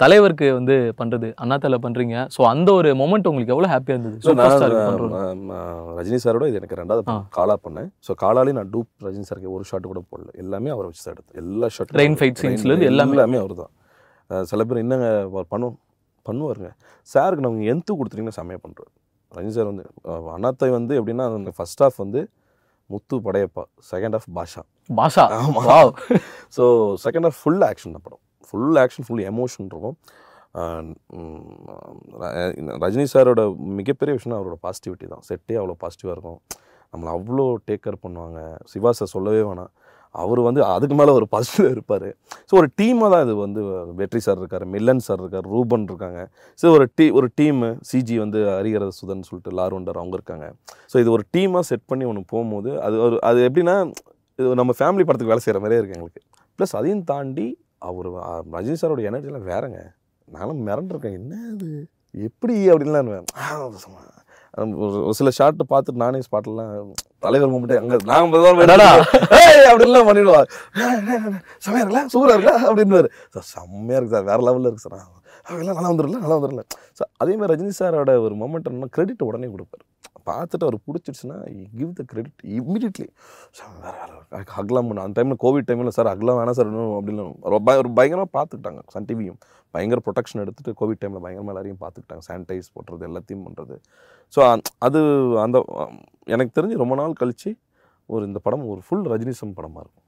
தலைவருக்கு 0.00 0.46
வந்து 0.56 0.76
பண்ணுறது 1.00 1.28
அண்ணாத்தலை 1.42 1.78
பண்ணுறீங்க 1.84 2.14
ஸோ 2.34 2.40
அந்த 2.52 2.68
ஒரு 2.78 2.88
மொமெண்ட் 3.00 3.28
உங்களுக்கு 3.30 3.54
எவ்வளோ 3.54 3.68
ஹாப்பியாக 3.72 3.96
இருந்தது? 3.96 4.16
ஸோ 4.24 4.32
நான் 4.40 5.52
ரஜினி 5.98 6.18
சாரோட 6.24 6.46
இது 6.50 6.58
எனக்கு 6.60 6.78
ரெண்டாவது 6.80 7.04
ஆ. 7.12 7.14
காலா 7.36 7.56
பண்ணேன். 7.66 7.88
ஸோ 8.06 8.14
காலாலே 8.22 8.54
நான் 8.58 8.70
டூப் 8.74 8.90
ரஜினி 9.06 9.26
சாருக்கு 9.28 9.54
ஒரு 9.56 9.64
ஷாட் 9.70 9.86
கூட 9.92 10.02
போடல. 10.10 10.28
எல்லாமே 10.44 10.72
அவரை 10.74 10.86
வச்சு 10.90 11.04
தான் 11.06 11.14
எடுத்தேன். 11.16 11.38
எல்லா 11.42 11.68
fight 12.22 12.34
scenes 12.42 12.64
ல 12.68 12.72
இருந்து 12.72 12.90
எல்லாமே. 12.92 13.14
எல்லாமே 13.16 13.38
அவர் 13.42 13.54
தான். 13.62 13.72
சில 14.50 14.64
பேர் 14.68 14.82
என்னங்க 14.84 15.08
பண்ணும் 15.54 15.76
பண்ணுவாருங்க. 16.26 16.70
சாருக்கு 17.08 17.44
நம்ம 17.46 17.68
எந்த 17.74 17.88
கொடுத்துட்டீங்கன்னா 17.98 18.38
செம்மையாக 18.40 18.62
பண்ணுறாரு 18.66 18.92
ரஜினி 19.32 19.54
சார் 19.58 19.70
வந்து 19.72 19.84
அண்ணாத்தை 20.36 20.70
வந்து 20.78 20.94
எப்படின்னா 21.00 21.26
ஃபர்ஸ்ட் 21.58 21.82
ஹாஃப் 21.84 22.00
வந்து 22.04 22.20
முத்து 22.92 23.16
படையப்பா 23.26 23.64
செகண்ட் 23.90 24.16
ஹாஃப் 24.16 24.28
பாஷா. 24.38 24.62
பாஷா? 24.98 25.24
ஆமா. 25.40 25.60
Wow. 25.70 25.92
So 26.56 26.64
second 27.04 27.26
half 27.28 27.38
full 27.42 27.64
action 27.70 27.94
தான் 27.96 28.04
படம். 28.06 28.22
ஃபுல் 28.48 28.76
ஆக்ஷன் 28.82 29.06
ஃபுல் 29.06 29.24
எமோஷன் 29.32 29.68
இருக்கும். 29.72 29.96
ரஜினி 32.84 33.06
சாரோட 33.12 33.42
மிகப்பெரிய 33.78 34.12
விஷயம் 34.18 34.36
அவரோட 34.38 34.56
பாசிட்டிவிட்டி 34.66 35.06
தான். 35.14 35.24
செட்டே 35.28 35.56
அவ்வளோ 35.60 35.76
பாசிட்டிவாக 35.84 36.14
இருக்கும். 36.16 36.38
நம்மளை 36.92 37.12
அவ்வளோ 37.16 37.46
டேக் 37.68 37.84
கேர் 37.86 38.02
பண்ணுவாங்க. 38.04 38.40
சிவா 38.72 38.90
சார் 38.98 39.12
சொல்லவே 39.14 39.40
வேணாம். 39.48 39.72
அவர் 40.22 40.40
வந்து 40.46 40.60
அதுக்கு 40.74 40.96
மேலே 41.00 41.12
ஒரு 41.18 41.26
பாசிட்டிவ் 41.34 41.68
இருப்பார். 41.74 42.06
ஸோ 42.48 42.52
ஒரு 42.60 42.68
டீமாக 42.80 43.08
தான் 43.14 43.24
இது 43.26 43.34
வந்து 43.44 43.60
வெற்றி 44.00 44.20
சார் 44.26 44.38
இருக்கார் 44.42 44.64
மில்லன் 44.74 45.02
சார் 45.06 45.20
இருக்கார் 45.22 45.46
ரூபன் 45.54 45.86
இருக்காங்க. 45.90 46.20
ஸோ 46.60 46.72
ஒரு 46.76 46.86
டீ 46.98 47.06
ஒரு 47.18 47.28
டீமு 47.40 47.70
சிஜி 47.90 48.16
வந்து 48.24 48.40
ஹரிகர 48.56 48.88
சுதன் 49.00 49.26
சொல்லிட்டு 49.28 49.56
லார்வண்டர் 49.60 50.00
அவங்க 50.02 50.16
இருக்காங்க. 50.20 50.48
ஸோ 50.92 50.98
இது 51.04 51.12
ஒரு 51.16 51.26
டீமாக 51.36 51.64
செட் 51.70 51.86
பண்ணி 51.92 52.06
ஒன்று 52.12 52.24
போகும்போது 52.34 52.72
அது 52.88 52.98
ஒரு 53.06 53.18
அது 53.30 53.40
எப்படின்னா 53.48 53.76
இது 54.38 54.54
நம்ம 54.60 54.74
ஃபேமிலி 54.80 55.04
படத்துக்கு 55.08 55.32
வேலை 55.34 55.44
செய்கிற 55.46 55.60
மாதிரியே 55.64 55.80
இருக்குது 55.80 55.98
எங்களுக்கு. 55.98 56.22
ப்ளஸ் 56.58 56.76
அதையும் 56.80 57.04
தாண்டி 57.12 57.48
அவர் 57.88 58.08
ரஜினி 58.56 58.78
சாரோட 58.80 59.02
எனர்ஜிலாம் 59.10 59.48
வேறங்க. 59.52 59.78
நானும் 60.28 60.60
மிரண்டிருக்கேன். 60.66 61.16
என்ன 61.20 61.34
இது? 61.54 61.70
எப்படி 62.28 62.54
அப்படின்லாம் 62.72 63.10
ஆ, 63.44 63.46
சும்மா. 63.84 64.02
ஒரு 64.62 64.98
ஒரு 65.06 65.14
சில 65.18 65.30
ஷார்ட் 65.38 65.62
பார்த்துட்டு 65.72 66.02
நானே 66.02 66.18
ஸ்பாட்லாம் 66.26 66.72
தலைவர் 67.24 67.52
மூமெண்ட்டு 67.52 67.78
அங்கே 67.80 67.96
நாங்கள். 68.12 68.44
அப்படின்லாம் 69.70 70.08
பண்ணிடுவாங்க 70.10 70.46
செம்மையா 71.64 71.82
இருக்குல்ல? 71.82 72.02
சூப்பராக 72.12 72.36
இருக்கா 72.38 72.54
அப்படின்னு 72.68 73.00
சார் 73.34 73.48
செம்மையாக 73.54 73.98
இருக்குது 74.00 74.16
சார். 74.16 74.28
வேறு 74.30 74.46
லெவலில் 74.48 74.70
இருக்குது 74.70 74.86
சார். 74.86 74.98
அவங்கெல்லாம் 75.46 75.78
நல்லா 75.78 75.90
வந்துடல 75.92 76.20
நல்லா 76.24 76.36
வந்துடல. 76.38 76.62
ஸோ 76.98 77.02
அதே 77.22 77.32
மாதிரி 77.38 77.52
ரஜினி 77.54 77.72
சாரோட 77.78 78.12
ஒரு 78.26 78.34
மொமெண்ட் 78.42 78.70
என்ன 78.72 78.88
கிரெடிட் 78.96 79.28
உடனே 79.30 79.48
கொடுப்பாரு. 79.54 79.84
பார்த்துட்டு 80.26 80.64
அவர் 80.64 80.78
பிடிச்சிருச்சுன்னா 80.86 81.36
கிவ் 81.76 81.92
த 81.92 82.02
கிரெடிட் 82.06 82.40
இம்மிடியட்லி 82.48 83.06
வேறு 83.82 83.98
வேலை 84.00 84.44
அகலாம் 84.54 84.86
பண்ண 84.86 85.02
அந்த 85.02 85.16
டைமில் 85.18 85.40
கோவிட் 85.42 85.68
டைமில் 85.68 85.88
சார் 85.88 86.06
அகலாம் 86.06 86.38
வேணாம் 86.38 86.50
சார் 86.50 86.66
இன்னும் 86.66 86.94
அப்படின்னு 86.98 87.24
ஒரு 87.40 87.62
பய- 87.62 87.78
ஒரு 87.78 87.90
பயங்கரமாக 87.90 88.30
பார்த்துக்கிட்டாங்க. 88.34 88.80
சன் 88.86 89.04
டிவியும் 89.04 89.38
பயங்கர 89.74 90.00
ப்ரொடெக்ஷன் 90.04 90.40
எடுத்துட்டு 90.40 90.72
கோவிட் 90.72 91.02
டைமில் 91.02 91.22
பயங்கரமாக 91.22 91.52
எல்லாரையும் 91.52 91.80
பார்த்துக்கிட்டாங்க. 91.80 92.22
சானிடைஸ் 92.28 92.72
போடுறது 92.74 93.04
எல்லாத்தையும் 93.08 93.44
பண்ணுறது 93.46 93.76
ஸோ 94.32 94.40
அது 94.78 95.00
அந்த 95.38 95.58
எனக்கு 96.26 96.54
தெரிஞ்சு 96.56 96.76
ரொம்ப 96.76 96.94
நாள் 96.94 97.20
கழிச்சு 97.20 97.50
ஒரு 98.08 98.26
இந்த 98.26 98.38
படம் 98.38 98.68
ஒரு 98.68 98.80
ஃபுல் 98.88 99.04
ரஜினிசம் 99.04 99.54
படமாக 99.54 99.80
இருக்கும். 99.80 100.00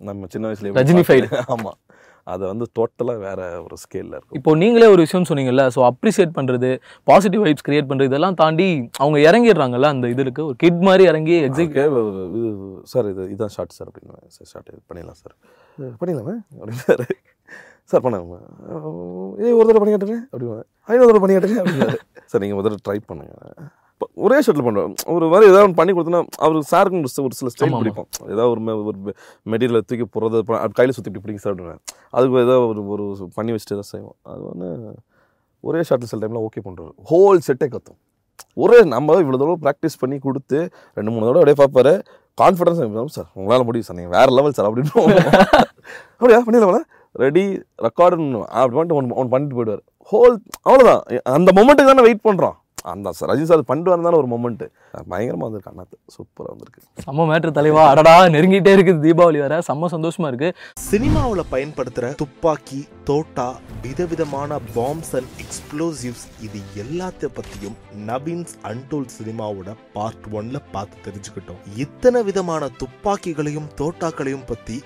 நம்ம 0.00 0.26
சின்ன 0.28 0.48
வயசுல 0.48 0.72
Rajinified. 0.78 1.24
ஆமாம் 1.48 1.78
அது 2.32 2.42
வந்து 2.50 2.64
டோட்டலாக 2.78 3.18
வேற 3.26 3.40
ஒரு 3.64 3.76
ஸ்கேலில் 3.82 4.14
இருக்கும். 4.16 4.36
இப்போ 4.38 4.50
நீங்களே 4.62 4.88
ஒரு 4.94 5.00
விஷயம் 5.06 5.26
சொன்னீங்கல்ல 5.30 5.64
ஸோ 5.76 5.80
அப்ரிசியேட் 5.90 6.34
பண்ணுறது 6.38 6.70
பாசிட்டிவ் 7.10 7.44
வைப்ஸ் 7.46 7.66
கிரியேட் 7.68 7.88
பண்ணுறது 7.90 8.10
இதெல்லாம் 8.12 8.38
தாண்டி 8.42 8.68
அவங்க 9.02 9.18
இறங்கிடுறாங்கல்ல 9.28 9.90
அந்த 9.94 10.08
இதுக்கு. 10.14 10.42
ஒரு 10.50 10.58
கிட் 10.64 10.82
மாதிரி 10.88 11.06
இறங்கி 11.12 11.36
எக்ஸிக் 11.48 11.78
இது 11.78 12.50
சார் 12.92 13.08
இது 13.12 13.24
இதான் 13.34 13.54
ஷார்ட் 13.56 13.76
சார் 13.78 13.88
அப்படின்னு 13.90 14.30
சார் 14.36 14.50
ஷார்ட் 14.52 14.70
இது 14.74 14.82
பண்ணிடலாம் 14.90 15.20
சார் 15.22 15.34
பண்ணிடலாமா? 16.02 16.36
அப்படின்னாரு 16.60 17.06
சார் 17.92 18.02
பண்ண 18.04 18.16
ஏய் 19.44 19.54
ஒரு 19.58 19.66
தடவை 19.68 19.80
பண்ணி 19.82 19.92
காட்டுங்க 19.94 20.16
அப்படின்னா 20.32 20.56
ஐநூறு 20.88 21.08
தடவை 21.10 21.22
பண்ணி 21.24 21.36
காட்டுங்க 21.36 21.60
அப்படின்னாரு 21.62 21.98
சார் 22.32 22.42
நீங்கள் 22.44 22.58
முதல்ல 22.60 22.78
ட்ரை 22.86 22.98
பண்ணுங்க. 23.10 23.34
இப்ப 23.86 23.87
ஒரே 24.26 24.38
ஷர்ட்டில் 24.44 24.66
பண்ணுவேன் 24.66 24.94
ஒரு 25.14 25.26
மாதிரி 25.32 25.46
ஏதாவது 25.50 25.66
ஒன்று 25.66 25.78
பண்ணி 25.80 25.92
கொடுத்தோன்னா 25.94 26.22
அவர் 26.44 26.56
சாருக்கு 26.72 27.00
ஒரு 27.02 27.24
ஒரு 27.26 27.36
சில 27.40 27.50
ஸ்டைல். 27.54 27.76
பிடிக்கும். 27.82 28.08
ஏதாவது 28.32 28.50
ஒரு 28.52 28.60
ஒரு 28.90 28.98
மெட்டீரியலை 29.52 29.82
தூக்கி 29.90 30.06
போடுறது 30.16 30.42
கையில் 30.78 30.94
சுற்றி 30.96 31.10
இப்படி 31.10 31.24
பிடிங்க 31.24 31.42
சார் 31.44 31.54
அப்படின்னா 31.54 31.76
அதுக்கு 32.16 32.42
ஏதாவது 32.46 32.66
ஒரு 32.72 32.82
ஒரு 32.94 33.06
பண்ணி 33.38 33.54
வச்சுட்டு 33.54 33.78
தான் 33.80 33.90
செய்வோம். 33.94 34.16
அது 34.32 34.42
வந்து 34.50 34.68
ஒரே 35.64 35.80
ஷார்ட்டில் 35.88 36.10
சில 36.12 36.20
டைமில் 36.24 36.44
ஓகே 36.46 36.62
பண்ணுறாரு 36.66 36.92
ஹோல் 37.10 37.40
செட்டே 37.48 37.68
கத்தும். 37.74 37.98
ஒரே 38.62 38.78
நம்ம 38.94 39.16
இவ்வளோ 39.22 39.38
தடவை 39.40 39.56
ப்ராக்டிஸ் 39.64 40.00
பண்ணி 40.02 40.16
கொடுத்து 40.26 40.58
ரெண்டு 40.98 41.10
மூணு 41.12 41.26
தடவை 41.28 41.40
அப்படியே 41.42 41.58
பார்ப்பாரு. 41.62 41.94
கான்ஃபிடன்ஸ் 42.38 43.16
சார் 43.16 43.28
உங்களால் 43.38 43.66
முடியும் 43.68 43.88
சார் 43.88 43.98
நீங்கள் 44.00 44.14
வேறு 44.18 44.36
லெவல் 44.38 44.56
சார் 44.58 44.68
அப்படின்னு 44.68 44.92
அப்படியா? 46.18 46.38
பண்ணிடலாமா 46.46 46.80
ரெடி 47.14 47.44
ரெக்கார்டுன்னு 47.86 48.40
அப்படி 48.58 48.74
பண்ணிட்டு 48.76 48.96
ஒன்று 48.98 49.16
ஒன்று 49.20 49.32
பண்ணிட்டு 49.34 49.56
போயிடுவார். 49.58 49.82
ஹோல் 50.10 50.34
அவ்வளோதான் 50.68 51.02
அந்த 51.36 51.50
மொமெண்ட்டுக்கு 51.58 51.92
தானே 51.92 52.04
வெயிட் 52.06 52.26
பண்ணுறோம் 52.26 52.56
அந்த 52.92 53.12
சார். 53.18 53.28
ரஜினி 53.30 53.48
சார் 53.50 53.68
பண்ணிட்டு 53.70 53.92
வரதான 53.92 54.18
ஒரு 54.22 54.28
மொமெண்ட்டு 54.32 54.66
பயங்கரமாக 55.12 55.46
வந்திருக்கு. 55.46 55.70
அண்ணாத்து 55.72 55.96
சூப்பராக 56.16 56.50
வந்திருக்கு. 56.54 56.80
செம்ம 57.06 57.26
மேட்ரு 57.30 57.52
தலைவா. 57.58 57.82
அடடா 57.92 58.14
நெருங்கிட்டே 58.34 58.72
இருக்குது 58.76 59.02
தீபாவளி 59.06 59.38
வேற. 59.44 59.56
செம்ம 59.68 59.90
சந்தோஷமா 59.94 60.28
இருக்கு. 60.32 60.50
சினிமாவில் 60.90 61.50
பயன்படுத்துகிற 61.54 62.12
துப்பாக்கி 62.22 62.80
தோட்டா 63.10 63.48
விதவிதமான 63.86 64.60
பாம்ஸ் 64.76 65.12
அண்ட் 65.18 65.32
எக்ஸ்ப்ளோசிவ்ஸ் 65.44 66.26
இது 66.46 66.60
எல்லாத்த 66.84 67.30
பற்றியும் 67.38 67.76
நவீன்ஸ் 68.10 68.54
அன்டோல் 68.70 69.08
சினிமாவோட 69.16 69.74
பார்ட் 69.96 70.28
ஒன்ல 70.38 70.60
பார்த்து 70.74 70.96
தெரிஞ்சுக்கிட்டோம். 71.06 71.60
இத்தனை 71.84 72.22
விதமான 72.30 72.70
துப்பாக்கிகளையும் 72.82 73.68
தோட்டாக்களையும் 73.80 74.46
பற்றி 74.50 74.76